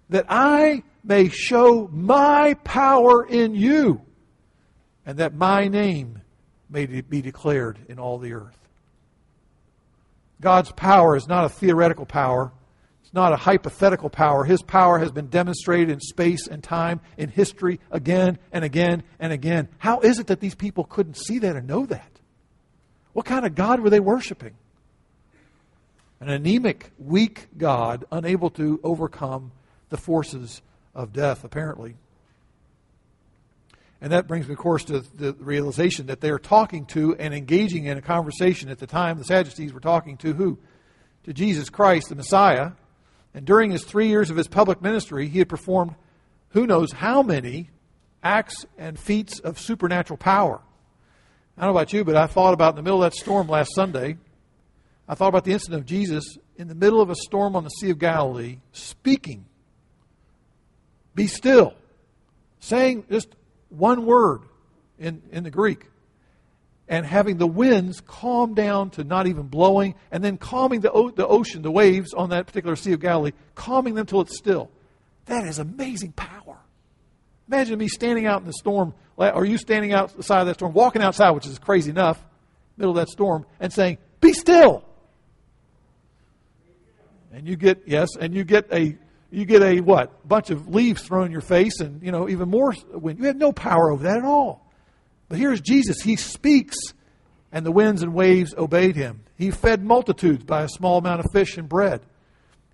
That 0.08 0.24
I 0.30 0.84
may 1.04 1.28
show 1.28 1.86
my 1.92 2.54
power 2.64 3.26
in 3.26 3.54
you, 3.54 4.00
and 5.04 5.18
that 5.18 5.34
my 5.34 5.68
name 5.68 6.22
may 6.70 6.86
be 6.86 7.20
declared 7.20 7.78
in 7.90 7.98
all 7.98 8.16
the 8.16 8.32
earth. 8.32 8.56
God's 10.40 10.72
power 10.72 11.14
is 11.14 11.28
not 11.28 11.44
a 11.44 11.50
theoretical 11.50 12.06
power, 12.06 12.52
it's 13.10 13.14
not 13.16 13.32
a 13.32 13.36
hypothetical 13.36 14.08
power. 14.08 14.44
His 14.44 14.62
power 14.62 15.00
has 15.00 15.10
been 15.10 15.26
demonstrated 15.26 15.90
in 15.90 15.98
space 15.98 16.46
and 16.46 16.62
time, 16.62 17.00
in 17.18 17.28
history, 17.28 17.80
again 17.90 18.38
and 18.52 18.64
again 18.64 19.02
and 19.18 19.32
again. 19.32 19.66
How 19.78 19.98
is 19.98 20.20
it 20.20 20.28
that 20.28 20.38
these 20.38 20.54
people 20.54 20.84
couldn't 20.84 21.16
see 21.16 21.40
that 21.40 21.56
and 21.56 21.66
know 21.66 21.86
that? 21.86 22.08
What 23.12 23.26
kind 23.26 23.44
of 23.44 23.56
God 23.56 23.80
were 23.80 23.90
they 23.90 23.98
worshiping? 23.98 24.54
An 26.20 26.28
anemic, 26.28 26.92
weak 27.00 27.48
God, 27.58 28.04
unable 28.12 28.48
to 28.50 28.78
overcome 28.84 29.50
the 29.88 29.96
forces 29.96 30.62
of 30.94 31.12
death, 31.12 31.42
apparently. 31.42 31.96
And 34.00 34.12
that 34.12 34.28
brings 34.28 34.46
me, 34.46 34.52
of 34.52 34.60
course, 34.60 34.84
to 34.84 35.00
the 35.00 35.32
realization 35.40 36.06
that 36.06 36.20
they 36.20 36.30
are 36.30 36.38
talking 36.38 36.86
to 36.86 37.16
and 37.16 37.34
engaging 37.34 37.86
in 37.86 37.98
a 37.98 38.02
conversation 38.02 38.68
at 38.68 38.78
the 38.78 38.86
time. 38.86 39.18
The 39.18 39.24
Sadducees 39.24 39.72
were 39.72 39.80
talking 39.80 40.16
to 40.18 40.32
who? 40.32 40.58
To 41.24 41.32
Jesus 41.32 41.70
Christ, 41.70 42.08
the 42.08 42.14
Messiah. 42.14 42.70
And 43.34 43.46
during 43.46 43.70
his 43.70 43.84
three 43.84 44.08
years 44.08 44.30
of 44.30 44.36
his 44.36 44.48
public 44.48 44.82
ministry, 44.82 45.28
he 45.28 45.38
had 45.38 45.48
performed 45.48 45.94
who 46.50 46.66
knows 46.66 46.92
how 46.92 47.22
many 47.22 47.70
acts 48.22 48.66
and 48.76 48.98
feats 48.98 49.38
of 49.40 49.58
supernatural 49.58 50.16
power. 50.16 50.60
I 51.56 51.62
don't 51.62 51.74
know 51.74 51.78
about 51.78 51.92
you, 51.92 52.04
but 52.04 52.16
I 52.16 52.26
thought 52.26 52.54
about 52.54 52.70
in 52.70 52.76
the 52.76 52.82
middle 52.82 53.02
of 53.02 53.12
that 53.12 53.18
storm 53.18 53.48
last 53.48 53.74
Sunday. 53.74 54.16
I 55.08 55.14
thought 55.14 55.28
about 55.28 55.44
the 55.44 55.52
incident 55.52 55.80
of 55.80 55.86
Jesus 55.86 56.38
in 56.56 56.68
the 56.68 56.74
middle 56.74 57.00
of 57.00 57.10
a 57.10 57.14
storm 57.14 57.54
on 57.54 57.64
the 57.64 57.70
Sea 57.70 57.90
of 57.90 57.98
Galilee, 57.98 58.58
speaking, 58.72 59.44
Be 61.14 61.26
still, 61.26 61.74
saying 62.60 63.04
just 63.10 63.28
one 63.68 64.06
word 64.06 64.42
in, 64.98 65.22
in 65.30 65.44
the 65.44 65.50
Greek 65.50 65.89
and 66.90 67.06
having 67.06 67.38
the 67.38 67.46
winds 67.46 68.00
calm 68.00 68.52
down 68.54 68.90
to 68.90 69.04
not 69.04 69.28
even 69.28 69.46
blowing, 69.46 69.94
and 70.10 70.24
then 70.24 70.36
calming 70.36 70.80
the, 70.80 70.90
o- 70.90 71.10
the 71.10 71.26
ocean, 71.26 71.62
the 71.62 71.70
waves 71.70 72.12
on 72.12 72.30
that 72.30 72.46
particular 72.46 72.74
Sea 72.74 72.94
of 72.94 73.00
Galilee, 73.00 73.30
calming 73.54 73.94
them 73.94 74.06
till 74.06 74.20
it's 74.20 74.36
still. 74.36 74.70
That 75.26 75.46
is 75.46 75.60
amazing 75.60 76.12
power. 76.12 76.58
Imagine 77.46 77.78
me 77.78 77.86
standing 77.86 78.26
out 78.26 78.40
in 78.40 78.46
the 78.46 78.52
storm, 78.52 78.92
or 79.16 79.44
you 79.44 79.56
standing 79.56 79.92
outside 79.92 80.40
of 80.40 80.48
that 80.48 80.54
storm, 80.54 80.72
walking 80.72 81.00
outside, 81.00 81.30
which 81.30 81.46
is 81.46 81.60
crazy 81.60 81.90
enough, 81.90 82.20
middle 82.76 82.90
of 82.90 82.96
that 82.96 83.08
storm, 83.08 83.46
and 83.60 83.72
saying, 83.72 83.98
Be 84.20 84.32
still. 84.32 84.84
And 87.32 87.46
you 87.46 87.54
get, 87.54 87.82
yes, 87.86 88.08
and 88.18 88.34
you 88.34 88.42
get 88.42 88.72
a 88.72 88.98
you 89.30 89.44
get 89.44 89.62
a 89.62 89.80
what? 89.80 90.26
Bunch 90.26 90.50
of 90.50 90.68
leaves 90.74 91.02
thrown 91.02 91.26
in 91.26 91.30
your 91.30 91.40
face 91.40 91.78
and, 91.78 92.02
you 92.02 92.10
know, 92.10 92.28
even 92.28 92.48
more 92.48 92.74
wind. 92.90 93.20
You 93.20 93.26
had 93.26 93.38
no 93.38 93.52
power 93.52 93.92
over 93.92 94.02
that 94.02 94.18
at 94.18 94.24
all. 94.24 94.66
But 95.30 95.38
here's 95.38 95.60
Jesus. 95.60 96.02
He 96.02 96.16
speaks, 96.16 96.76
and 97.52 97.64
the 97.64 97.70
winds 97.70 98.02
and 98.02 98.12
waves 98.12 98.52
obeyed 98.58 98.96
him. 98.96 99.22
He 99.38 99.52
fed 99.52 99.82
multitudes 99.82 100.44
by 100.44 100.64
a 100.64 100.68
small 100.68 100.98
amount 100.98 101.24
of 101.24 101.30
fish 101.32 101.56
and 101.56 101.68
bread. 101.68 102.02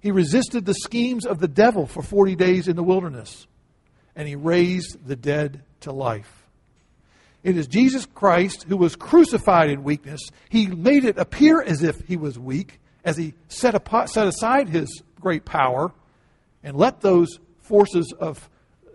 He 0.01 0.11
resisted 0.11 0.65
the 0.65 0.75
schemes 0.75 1.27
of 1.27 1.39
the 1.39 1.49
devil 1.49 1.87
for 1.87 2.03
40 2.03 2.35
days 2.35 2.67
in 2.67 2.75
the 2.75 2.83
wilderness, 2.83 3.47
and 4.17 4.27
he 4.27 4.37
raised 4.37 5.07
the 5.07 5.17
dead 5.17 5.63
to 5.81 5.93
life. 5.93 6.47
It 7.45 7.59
is 7.59 7.67
Jesus 7.67 8.07
Christ 8.07 8.65
who 8.65 8.79
was 8.79 8.97
crucified 8.97 9.69
in 9.69 9.85
weakness. 9.85 10.21
He 10.49 10.67
made 10.67 11.05
it 11.05 11.19
appear 11.19 11.61
as 11.61 11.83
if 11.83 12.01
he 12.07 12.17
was 12.17 12.39
weak, 12.39 12.81
as 13.05 13.19
he 13.19 13.35
set, 13.49 13.75
apart, 13.75 14.09
set 14.09 14.27
aside 14.27 14.71
his 14.71 15.03
great 15.21 15.45
power 15.45 15.93
and 16.65 16.75
let 16.75 17.03
those 17.03 17.39
forces 17.61 18.15
of 18.19 18.49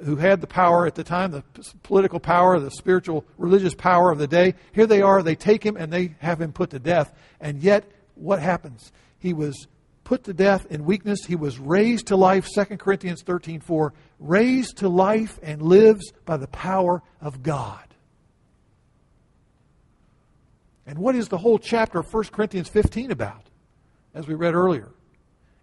who 0.04 0.16
had 0.16 0.42
the 0.42 0.48
power 0.48 0.86
at 0.86 0.96
the 0.96 1.04
time, 1.04 1.32
the 1.32 1.44
political 1.84 2.20
power, 2.20 2.60
the 2.60 2.72
spiritual, 2.72 3.26
religious 3.38 3.74
power 3.74 4.12
of 4.12 4.18
the 4.18 4.28
day. 4.28 4.56
Here 4.74 4.88
they 4.88 5.02
are, 5.02 5.22
they 5.22 5.36
take 5.36 5.64
him 5.64 5.78
and 5.78 5.92
they 5.92 6.16
have 6.20 6.42
him 6.42 6.52
put 6.52 6.72
to 6.72 6.80
death. 6.80 7.14
And 7.40 7.62
yet, 7.62 7.90
what 8.16 8.40
happens? 8.40 8.92
He 9.20 9.34
was 9.34 9.68
put 10.04 10.24
to 10.26 10.34
death 10.34 10.66
in 10.70 10.86
weakness. 10.86 11.26
He 11.26 11.36
was 11.36 11.60
raised 11.60 12.08
to 12.08 12.16
life, 12.16 12.48
2 12.54 12.78
Corinthians 12.78 13.22
13 13.24 13.62
4, 13.62 13.94
raised 14.20 14.78
to 14.78 14.90
life 14.90 15.40
and 15.42 15.62
lives 15.62 16.12
by 16.26 16.38
the 16.38 16.48
power 16.48 17.02
of 17.22 17.44
God. 17.44 17.84
And 20.86 21.00
what 21.00 21.16
is 21.16 21.30
the 21.30 21.38
whole 21.38 21.60
chapter 21.60 22.00
of 22.00 22.14
1 22.14 22.24
Corinthians 22.26 22.68
15 22.68 23.12
about, 23.12 23.46
as 24.14 24.28
we 24.28 24.34
read 24.34 24.56
earlier? 24.56 24.90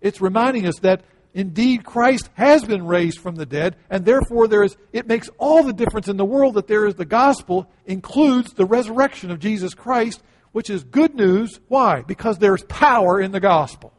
It's 0.00 0.20
reminding 0.20 0.66
us 0.66 0.78
that 0.80 1.02
indeed 1.38 1.84
Christ 1.84 2.28
has 2.34 2.64
been 2.64 2.84
raised 2.84 3.20
from 3.20 3.36
the 3.36 3.46
dead, 3.46 3.76
and 3.88 4.04
therefore 4.04 4.48
there 4.48 4.64
is 4.64 4.76
it 4.92 5.06
makes 5.06 5.30
all 5.38 5.62
the 5.62 5.72
difference 5.72 6.08
in 6.08 6.16
the 6.16 6.24
world 6.24 6.54
that 6.54 6.66
there 6.66 6.84
is 6.84 6.96
the 6.96 7.04
gospel 7.04 7.70
includes 7.86 8.54
the 8.54 8.64
resurrection 8.64 9.30
of 9.30 9.38
Jesus 9.38 9.72
Christ, 9.72 10.20
which 10.50 10.68
is 10.68 10.82
good 10.82 11.14
news. 11.14 11.60
Why? 11.68 12.02
Because 12.02 12.38
there's 12.38 12.64
power 12.64 13.20
in 13.20 13.30
the 13.30 13.38
gospel. 13.38 13.92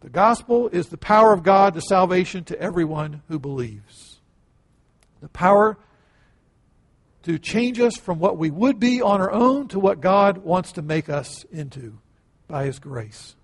The 0.00 0.10
gospel 0.10 0.68
is 0.68 0.88
the 0.88 0.98
power 0.98 1.32
of 1.32 1.44
God 1.44 1.74
to 1.74 1.80
salvation 1.80 2.42
to 2.44 2.60
everyone 2.60 3.22
who 3.28 3.38
believes. 3.38 4.18
The 5.20 5.28
power 5.28 5.78
to 7.22 7.38
change 7.38 7.78
us 7.78 7.96
from 7.96 8.18
what 8.18 8.38
we 8.38 8.50
would 8.50 8.80
be 8.80 9.02
on 9.02 9.20
our 9.20 9.30
own 9.30 9.68
to 9.68 9.78
what 9.78 10.00
God 10.00 10.38
wants 10.38 10.72
to 10.72 10.82
make 10.82 11.08
us 11.08 11.44
into 11.52 11.98
by 12.48 12.64
His 12.64 12.80
grace. 12.80 13.36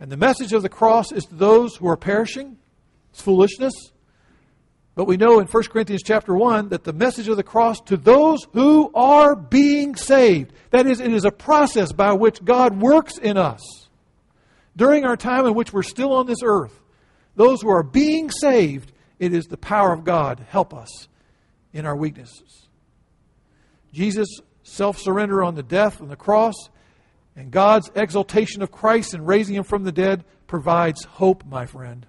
And 0.00 0.10
the 0.10 0.16
message 0.16 0.52
of 0.52 0.62
the 0.62 0.68
cross 0.68 1.12
is 1.12 1.24
to 1.26 1.34
those 1.34 1.76
who 1.76 1.88
are 1.88 1.96
perishing. 1.96 2.56
It's 3.10 3.20
foolishness. 3.20 3.72
But 4.94 5.06
we 5.06 5.16
know 5.16 5.38
in 5.38 5.46
1 5.46 5.62
Corinthians 5.64 6.02
chapter 6.04 6.34
1 6.34 6.70
that 6.70 6.84
the 6.84 6.92
message 6.92 7.28
of 7.28 7.36
the 7.36 7.44
cross 7.44 7.80
to 7.82 7.96
those 7.96 8.40
who 8.52 8.90
are 8.94 9.36
being 9.36 9.94
saved. 9.94 10.52
That 10.70 10.86
is, 10.86 11.00
it 11.00 11.12
is 11.12 11.24
a 11.24 11.30
process 11.30 11.92
by 11.92 12.12
which 12.12 12.44
God 12.44 12.80
works 12.80 13.16
in 13.16 13.36
us. 13.36 13.62
During 14.76 15.04
our 15.04 15.16
time 15.16 15.46
in 15.46 15.54
which 15.54 15.72
we're 15.72 15.82
still 15.82 16.12
on 16.12 16.26
this 16.26 16.42
earth, 16.42 16.80
those 17.36 17.62
who 17.62 17.68
are 17.68 17.84
being 17.84 18.30
saved, 18.30 18.92
it 19.18 19.32
is 19.32 19.46
the 19.46 19.56
power 19.56 19.92
of 19.92 20.04
God. 20.04 20.44
Help 20.48 20.74
us 20.74 21.08
in 21.72 21.86
our 21.86 21.96
weaknesses. 21.96 22.66
Jesus' 23.92 24.40
self 24.62 24.98
surrender 24.98 25.42
on 25.42 25.54
the 25.54 25.62
death 25.62 26.00
on 26.00 26.08
the 26.08 26.16
cross 26.16 26.54
and 27.38 27.52
God's 27.52 27.88
exaltation 27.94 28.62
of 28.62 28.72
Christ 28.72 29.14
and 29.14 29.24
raising 29.24 29.54
him 29.54 29.62
from 29.62 29.84
the 29.84 29.92
dead 29.92 30.24
provides 30.48 31.04
hope, 31.04 31.46
my 31.46 31.66
friend. 31.66 32.04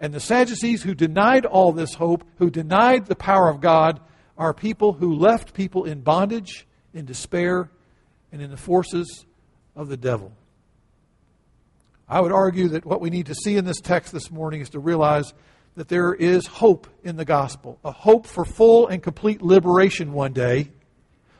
And 0.00 0.12
the 0.12 0.18
Sadducees 0.18 0.82
who 0.82 0.96
denied 0.96 1.46
all 1.46 1.70
this 1.70 1.94
hope, 1.94 2.24
who 2.38 2.50
denied 2.50 3.06
the 3.06 3.14
power 3.14 3.48
of 3.48 3.60
God, 3.60 4.00
are 4.36 4.52
people 4.52 4.92
who 4.92 5.14
left 5.14 5.54
people 5.54 5.84
in 5.84 6.00
bondage, 6.00 6.66
in 6.92 7.04
despair, 7.04 7.70
and 8.32 8.42
in 8.42 8.50
the 8.50 8.56
forces 8.56 9.24
of 9.76 9.88
the 9.88 9.96
devil. 9.96 10.32
I 12.08 12.20
would 12.20 12.32
argue 12.32 12.68
that 12.70 12.84
what 12.84 13.00
we 13.00 13.10
need 13.10 13.26
to 13.26 13.34
see 13.34 13.56
in 13.56 13.64
this 13.64 13.80
text 13.80 14.12
this 14.12 14.28
morning 14.28 14.60
is 14.60 14.70
to 14.70 14.80
realize 14.80 15.32
that 15.76 15.86
there 15.86 16.12
is 16.12 16.48
hope 16.48 16.88
in 17.04 17.16
the 17.16 17.24
gospel 17.24 17.78
a 17.84 17.92
hope 17.92 18.26
for 18.26 18.44
full 18.44 18.88
and 18.88 19.04
complete 19.04 19.40
liberation 19.40 20.12
one 20.12 20.32
day, 20.32 20.72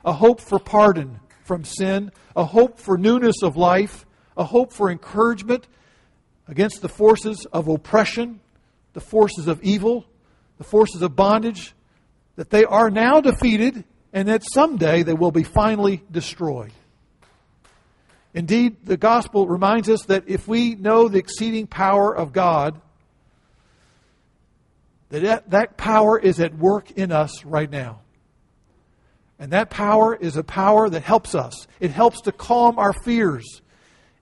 a 0.05 0.13
hope 0.13 0.41
for 0.41 0.61
pardon 0.61 1.19
from 1.47 1.65
sin, 1.65 2.11
a 2.35 2.45
hope 2.45 2.79
for 2.79 2.99
newness 2.99 3.43
of 3.43 3.57
life, 3.57 4.05
a 4.37 4.45
hope 4.45 4.73
for 4.73 4.91
encouragement 4.91 5.67
against 6.49 6.83
the 6.83 6.89
forces 6.89 7.47
of 7.53 7.69
oppression, 7.69 8.41
the 8.93 9.01
forces 9.01 9.47
of 9.47 9.63
evil, 9.63 10.05
the 10.59 10.65
forces 10.65 11.03
of 11.03 11.15
bondage, 11.17 11.75
that 12.37 12.51
they 12.51 12.65
are 12.65 12.91
now 12.91 13.21
defeated 13.21 13.85
and 14.13 14.29
that 14.29 14.43
someday 14.45 15.03
they 15.03 15.15
will 15.15 15.31
be 15.31 15.43
finally 15.43 16.03
destroyed. 16.11 16.73
Indeed, 18.35 18.85
the 18.85 18.97
gospel 18.97 19.47
reminds 19.47 19.89
us 19.89 20.03
that 20.07 20.25
if 20.27 20.47
we 20.47 20.75
know 20.75 21.09
the 21.09 21.19
exceeding 21.19 21.67
power 21.67 22.15
of 22.15 22.33
God, 22.33 22.81
that 25.09 25.51
that 25.51 25.77
power 25.77 26.19
is 26.19 26.41
at 26.41 26.55
work 26.55 26.91
in 26.91 27.13
us 27.13 27.45
right 27.45 27.71
now. 27.71 28.01
And 29.39 29.53
that 29.53 29.71
power 29.71 30.15
is 30.15 30.37
a 30.37 30.45
power 30.45 30.89
that 30.89 31.03
helps 31.03 31.35
us. 31.35 31.67
It 31.79 31.91
helps 31.91 32.23
to 32.23 32.33
calm 32.33 32.79
our 32.79 32.93
fears. 32.93 33.61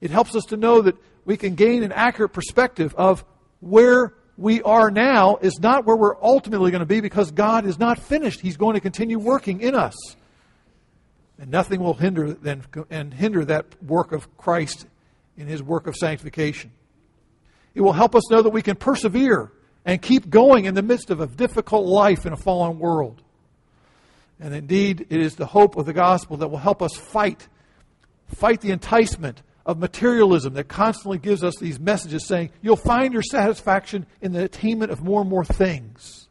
It 0.01 0.11
helps 0.11 0.35
us 0.35 0.45
to 0.47 0.57
know 0.57 0.83
that 0.83 0.97
we 1.25 1.37
can 1.37 1.55
gain 1.55 1.83
an 1.83 1.93
accurate 1.93 2.33
perspective 2.33 2.95
of 2.97 3.25
where 3.61 4.15
we 4.37 4.61
are 4.63 4.91
now 4.91 5.37
is 5.37 5.61
not 5.61 5.87
where 5.87 5.97
we're 5.97 6.21
ultimately 6.23 6.71
going 6.71 6.81
to 6.81 6.87
be 6.87 7.01
because 7.01 7.31
God 7.31 7.65
is 7.65 7.79
not 7.79 7.99
finished. 7.99 8.41
He's 8.41 8.57
going 8.57 8.75
to 8.75 8.81
continue 8.81 9.19
working 9.19 9.61
in 9.61 9.75
us. 9.75 9.95
And 11.39 11.51
nothing 11.51 11.81
will 11.81 11.95
hinder 11.95 12.33
then 12.33 12.63
and 12.91 13.13
hinder 13.13 13.45
that 13.45 13.83
work 13.83 14.13
of 14.13 14.37
Christ 14.37 14.87
in 15.37 15.47
his 15.47 15.63
work 15.63 15.87
of 15.87 15.97
sanctification. 15.97 16.73
It 17.75 17.81
will 17.81 17.93
help 17.93 18.15
us 18.15 18.31
know 18.31 18.43
that 18.43 18.51
we 18.51 18.63
can 18.63 18.77
persevere 18.77 19.51
and 19.85 20.01
keep 20.01 20.31
going 20.31 20.65
in 20.65 20.75
the 20.75 20.83
midst 20.83 21.11
of 21.11 21.21
a 21.21 21.27
difficult 21.27 21.87
life 21.87 22.25
in 22.25 22.33
a 22.33 22.37
fallen 22.37 22.79
world. 22.79 23.23
And 24.41 24.55
indeed, 24.55 25.07
it 25.11 25.21
is 25.21 25.37
the 25.37 25.47
hope 25.47 25.77
of 25.77 25.87
the 25.87 25.93
gospel 25.93 26.37
that 26.39 26.49
will 26.49 26.59
help 26.59 26.83
us 26.83 26.95
fight, 26.95 27.49
fight 28.29 28.61
the 28.61 28.73
enticement 28.73 29.43
of 29.67 29.79
materialism 29.79 30.55
that 30.55 30.69
constantly 30.69 31.19
gives 31.19 31.43
us 31.43 31.57
these 31.57 31.81
messages 31.81 32.27
saying, 32.27 32.51
you'll 32.61 32.77
find 32.77 33.13
your 33.13 33.23
satisfaction 33.23 34.07
in 34.21 34.33
the 34.33 34.45
attainment 34.45 34.91
of 34.91 35.03
more 35.03 35.21
and 35.21 35.31
more 35.31 35.45
things. 35.45 36.29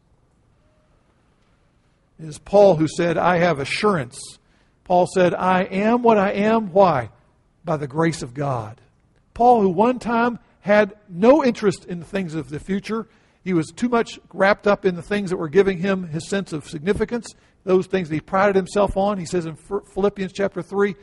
It 2.19 2.27
is 2.27 2.37
Paul 2.37 2.75
who 2.75 2.87
said, 2.87 3.17
I 3.17 3.37
have 3.37 3.59
assurance. 3.59 4.19
Paul 4.83 5.07
said, 5.07 5.33
I 5.33 5.63
am 5.63 6.03
what 6.03 6.17
I 6.17 6.31
am. 6.31 6.71
Why? 6.71 7.09
By 7.65 7.77
the 7.77 7.87
grace 7.87 8.21
of 8.21 8.33
God. 8.33 8.79
Paul, 9.33 9.61
who 9.61 9.69
one 9.69 9.97
time 9.97 10.37
had 10.61 10.93
no 11.09 11.43
interest 11.43 11.85
in 11.85 11.99
the 11.99 12.05
things 12.05 12.35
of 12.35 12.49
the 12.49 12.59
future, 12.59 13.07
he 13.43 13.53
was 13.53 13.71
too 13.75 13.89
much 13.89 14.19
wrapped 14.31 14.67
up 14.67 14.85
in 14.85 14.95
the 14.95 15.01
things 15.01 15.31
that 15.31 15.37
were 15.37 15.49
giving 15.49 15.79
him 15.79 16.07
his 16.07 16.29
sense 16.29 16.53
of 16.53 16.67
significance 16.67 17.33
those 17.63 17.87
things 17.87 18.09
that 18.09 18.15
he 18.15 18.21
prided 18.21 18.55
himself 18.55 18.97
on. 18.97 19.17
He 19.17 19.25
says 19.25 19.45
in 19.45 19.55
Philippians 19.55 20.33
chapter 20.33 20.61
3, 20.61 20.95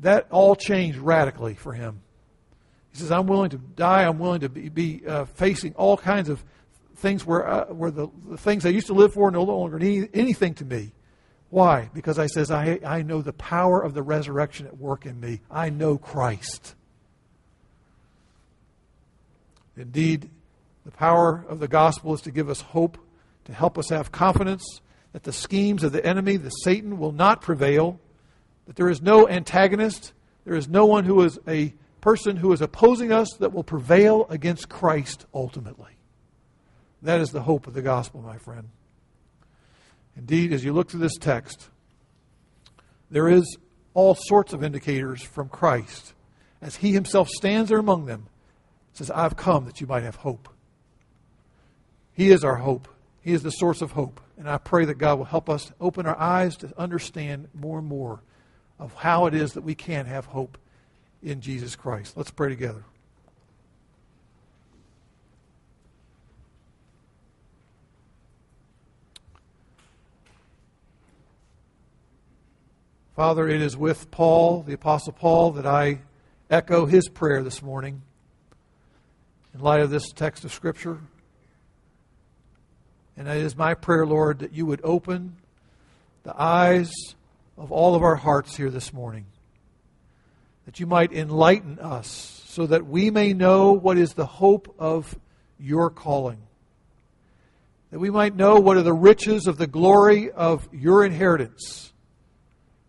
that 0.00 0.26
all 0.30 0.56
changed 0.56 0.98
radically 0.98 1.54
for 1.54 1.72
him. 1.72 2.00
He 2.92 2.98
says, 2.98 3.10
I'm 3.10 3.26
willing 3.26 3.50
to 3.50 3.58
die. 3.58 4.04
I'm 4.04 4.18
willing 4.18 4.40
to 4.40 4.48
be, 4.48 4.68
be 4.68 5.02
uh, 5.06 5.24
facing 5.24 5.74
all 5.74 5.96
kinds 5.96 6.28
of 6.28 6.44
things 6.96 7.26
where, 7.26 7.46
uh, 7.46 7.64
where 7.66 7.90
the, 7.90 8.08
the, 8.28 8.36
things 8.36 8.64
I 8.64 8.68
used 8.68 8.86
to 8.86 8.94
live 8.94 9.14
for 9.14 9.30
no 9.30 9.42
longer 9.42 9.78
mean 9.78 10.08
anything 10.14 10.54
to 10.54 10.64
me. 10.64 10.92
Why? 11.50 11.90
Because 11.92 12.18
I 12.18 12.26
says, 12.26 12.50
I, 12.50 12.78
I 12.84 13.02
know 13.02 13.20
the 13.20 13.32
power 13.32 13.80
of 13.80 13.94
the 13.94 14.02
resurrection 14.02 14.66
at 14.66 14.78
work 14.78 15.06
in 15.06 15.20
me. 15.20 15.40
I 15.50 15.70
know 15.70 15.98
Christ. 15.98 16.74
Indeed, 19.76 20.30
the 20.84 20.92
power 20.92 21.44
of 21.48 21.58
the 21.58 21.68
gospel 21.68 22.14
is 22.14 22.20
to 22.22 22.30
give 22.30 22.48
us 22.48 22.60
hope, 22.60 22.98
to 23.46 23.52
help 23.52 23.76
us 23.76 23.88
have 23.88 24.12
confidence, 24.12 24.80
that 25.14 25.22
the 25.22 25.32
schemes 25.32 25.82
of 25.82 25.92
the 25.92 26.04
enemy, 26.04 26.36
the 26.36 26.50
Satan, 26.50 26.98
will 26.98 27.12
not 27.12 27.40
prevail, 27.40 27.98
that 28.66 28.76
there 28.76 28.90
is 28.90 29.00
no 29.00 29.28
antagonist, 29.28 30.12
there 30.44 30.56
is 30.56 30.68
no 30.68 30.84
one 30.84 31.04
who 31.04 31.22
is 31.22 31.38
a 31.48 31.72
person 32.00 32.36
who 32.36 32.52
is 32.52 32.60
opposing 32.60 33.12
us 33.12 33.28
that 33.38 33.52
will 33.52 33.64
prevail 33.64 34.26
against 34.28 34.68
Christ 34.68 35.24
ultimately. 35.32 35.92
That 37.00 37.20
is 37.20 37.30
the 37.30 37.42
hope 37.42 37.66
of 37.66 37.74
the 37.74 37.80
gospel, 37.80 38.22
my 38.22 38.38
friend. 38.38 38.68
Indeed, 40.16 40.52
as 40.52 40.64
you 40.64 40.72
look 40.72 40.90
through 40.90 41.00
this 41.00 41.16
text, 41.16 41.70
there 43.08 43.28
is 43.28 43.56
all 43.94 44.16
sorts 44.16 44.52
of 44.52 44.64
indicators 44.64 45.22
from 45.22 45.48
Christ 45.48 46.12
as 46.60 46.76
he 46.76 46.92
himself 46.92 47.28
stands 47.28 47.68
there 47.70 47.78
among 47.78 48.06
them 48.06 48.26
says 48.94 49.10
i've 49.10 49.36
come 49.36 49.66
that 49.66 49.80
you 49.80 49.88
might 49.88 50.04
have 50.04 50.14
hope 50.14 50.48
he 52.12 52.30
is 52.30 52.44
our 52.44 52.56
hope 52.56 52.88
he 53.24 53.32
is 53.32 53.42
the 53.42 53.50
source 53.50 53.80
of 53.80 53.92
hope. 53.92 54.20
And 54.36 54.48
I 54.48 54.58
pray 54.58 54.84
that 54.84 54.98
God 54.98 55.18
will 55.18 55.24
help 55.24 55.48
us 55.48 55.72
open 55.80 56.06
our 56.06 56.18
eyes 56.18 56.56
to 56.58 56.72
understand 56.78 57.48
more 57.54 57.78
and 57.78 57.86
more 57.86 58.20
of 58.78 58.94
how 58.94 59.26
it 59.26 59.34
is 59.34 59.52
that 59.52 59.62
we 59.62 59.74
can 59.74 60.06
have 60.06 60.26
hope 60.26 60.58
in 61.22 61.40
Jesus 61.40 61.76
Christ. 61.76 62.16
Let's 62.16 62.30
pray 62.30 62.48
together. 62.48 62.84
Father, 73.14 73.48
it 73.48 73.62
is 73.62 73.76
with 73.76 74.10
Paul, 74.10 74.62
the 74.62 74.72
Apostle 74.72 75.12
Paul, 75.12 75.52
that 75.52 75.66
I 75.66 76.00
echo 76.50 76.84
his 76.84 77.08
prayer 77.08 77.44
this 77.44 77.62
morning 77.62 78.02
in 79.54 79.60
light 79.60 79.80
of 79.80 79.90
this 79.90 80.10
text 80.10 80.44
of 80.44 80.52
Scripture. 80.52 80.98
And 83.16 83.28
it 83.28 83.36
is 83.36 83.56
my 83.56 83.74
prayer, 83.74 84.06
Lord, 84.06 84.40
that 84.40 84.52
you 84.52 84.66
would 84.66 84.80
open 84.82 85.36
the 86.24 86.34
eyes 86.40 86.92
of 87.56 87.70
all 87.70 87.94
of 87.94 88.02
our 88.02 88.16
hearts 88.16 88.56
here 88.56 88.70
this 88.70 88.92
morning. 88.92 89.26
That 90.66 90.80
you 90.80 90.86
might 90.86 91.12
enlighten 91.12 91.78
us 91.78 92.42
so 92.46 92.66
that 92.66 92.86
we 92.86 93.10
may 93.10 93.32
know 93.32 93.72
what 93.72 93.98
is 93.98 94.14
the 94.14 94.26
hope 94.26 94.74
of 94.78 95.16
your 95.58 95.90
calling. 95.90 96.38
That 97.90 97.98
we 97.98 98.10
might 98.10 98.34
know 98.34 98.58
what 98.58 98.76
are 98.76 98.82
the 98.82 98.92
riches 98.92 99.46
of 99.46 99.58
the 99.58 99.66
glory 99.66 100.30
of 100.30 100.68
your 100.72 101.04
inheritance. 101.04 101.92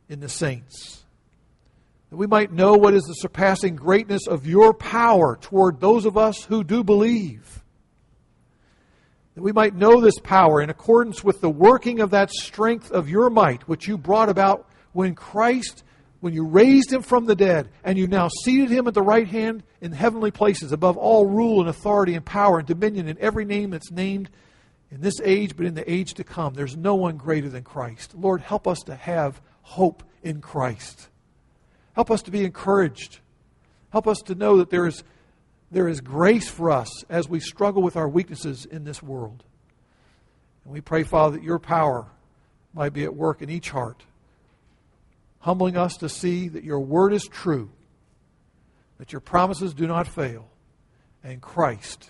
in 0.08 0.20
the 0.20 0.30
saints. 0.30 1.04
That 2.10 2.18
we 2.18 2.28
might 2.28 2.52
know 2.52 2.76
what 2.76 2.94
is 2.94 3.04
the 3.04 3.14
surpassing 3.14 3.76
greatness 3.76 4.28
of 4.28 4.46
your 4.46 4.74
power 4.74 5.38
toward 5.42 5.80
those 5.80 6.06
of 6.06 6.18
us 6.18 6.44
who 6.44 6.64
do 6.64 6.84
believe. 6.84 7.64
That 9.36 9.44
we 9.44 9.52
might 9.52 9.76
know 9.76 10.00
this 10.02 10.18
power 10.20 10.62
in 10.62 10.70
accordance 10.70 11.24
with 11.24 11.42
the 11.42 11.50
working 11.50 12.00
of 12.00 12.12
that 12.12 12.32
strength 12.32 12.92
of 12.92 13.10
your 13.10 13.30
might, 13.30 13.68
which 13.68 13.88
you 13.88 13.98
brought 13.98 14.30
about 14.30 14.68
when 14.94 15.14
Christ, 15.14 15.84
when 16.22 16.34
you 16.34 16.46
raised 16.46 16.92
him 16.92 17.02
from 17.02 17.26
the 17.26 17.36
dead, 17.36 17.70
and 17.84 17.98
you 17.98 18.08
now 18.08 18.30
seated 18.44 18.70
him 18.70 18.88
at 18.88 18.94
the 18.94 19.02
right 19.02 19.28
hand 19.28 19.64
in 19.82 19.92
heavenly 19.92 20.32
places, 20.32 20.72
above 20.72 20.96
all 20.96 21.26
rule 21.26 21.60
and 21.60 21.70
authority 21.70 22.14
and 22.14 22.26
power 22.26 22.60
and 22.60 22.68
dominion 22.68 23.10
in 23.10 23.18
every 23.20 23.44
name 23.44 23.72
that's 23.72 23.92
named 23.92 24.30
in 24.90 25.02
this 25.02 25.20
age, 25.22 25.58
but 25.58 25.66
in 25.66 25.74
the 25.74 25.92
age 25.92 26.14
to 26.14 26.24
come. 26.24 26.54
There's 26.54 26.78
no 26.78 26.96
one 26.96 27.18
greater 27.18 27.50
than 27.50 27.64
Christ. 27.64 28.16
Lord, 28.16 28.40
help 28.40 28.68
us 28.68 28.80
to 28.84 28.96
have 28.96 29.42
hope 29.64 30.04
in 30.24 30.40
Christ. 30.40 31.10
Help 31.94 32.10
us 32.10 32.22
to 32.24 32.32
be 32.32 32.46
encouraged. 32.46 33.20
Help 33.90 34.08
us 34.08 34.20
to 34.20 34.36
know 34.36 34.58
that 34.58 34.70
there 34.70 34.88
is, 34.88 35.04
there 35.76 35.90
is 35.90 36.00
grace 36.00 36.50
for 36.50 36.72
us 36.72 37.04
as 37.10 37.28
we 37.28 37.42
struggle 37.42 37.82
with 37.82 37.98
our 37.98 38.08
weaknesses 38.08 38.66
in 38.66 38.86
this 38.86 39.04
world. 39.04 39.44
And 40.64 40.72
we 40.72 40.80
pray, 40.80 41.04
Father, 41.04 41.36
that 41.36 41.44
your 41.44 41.60
power 41.60 42.06
might 42.74 42.94
be 42.94 43.04
at 43.04 43.14
work 43.14 43.42
in 43.42 43.50
each 43.50 43.72
heart, 43.72 44.02
humbling 45.40 45.76
us 45.76 45.98
to 45.98 46.08
see 46.08 46.48
that 46.48 46.64
your 46.64 46.80
word 46.80 47.12
is 47.12 47.26
true, 47.26 47.70
that 49.00 49.12
your 49.12 49.20
promises 49.20 49.74
do 49.74 49.86
not 49.86 50.08
fail, 50.08 50.48
and 51.26 51.42
Christ 51.42 52.10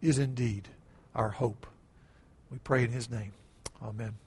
is 0.00 0.20
indeed 0.20 0.68
our 1.12 1.30
hope. 1.30 1.66
We 2.52 2.58
pray 2.58 2.84
in 2.84 2.92
his 2.92 3.10
name. 3.10 3.32
Amen. 3.82 4.21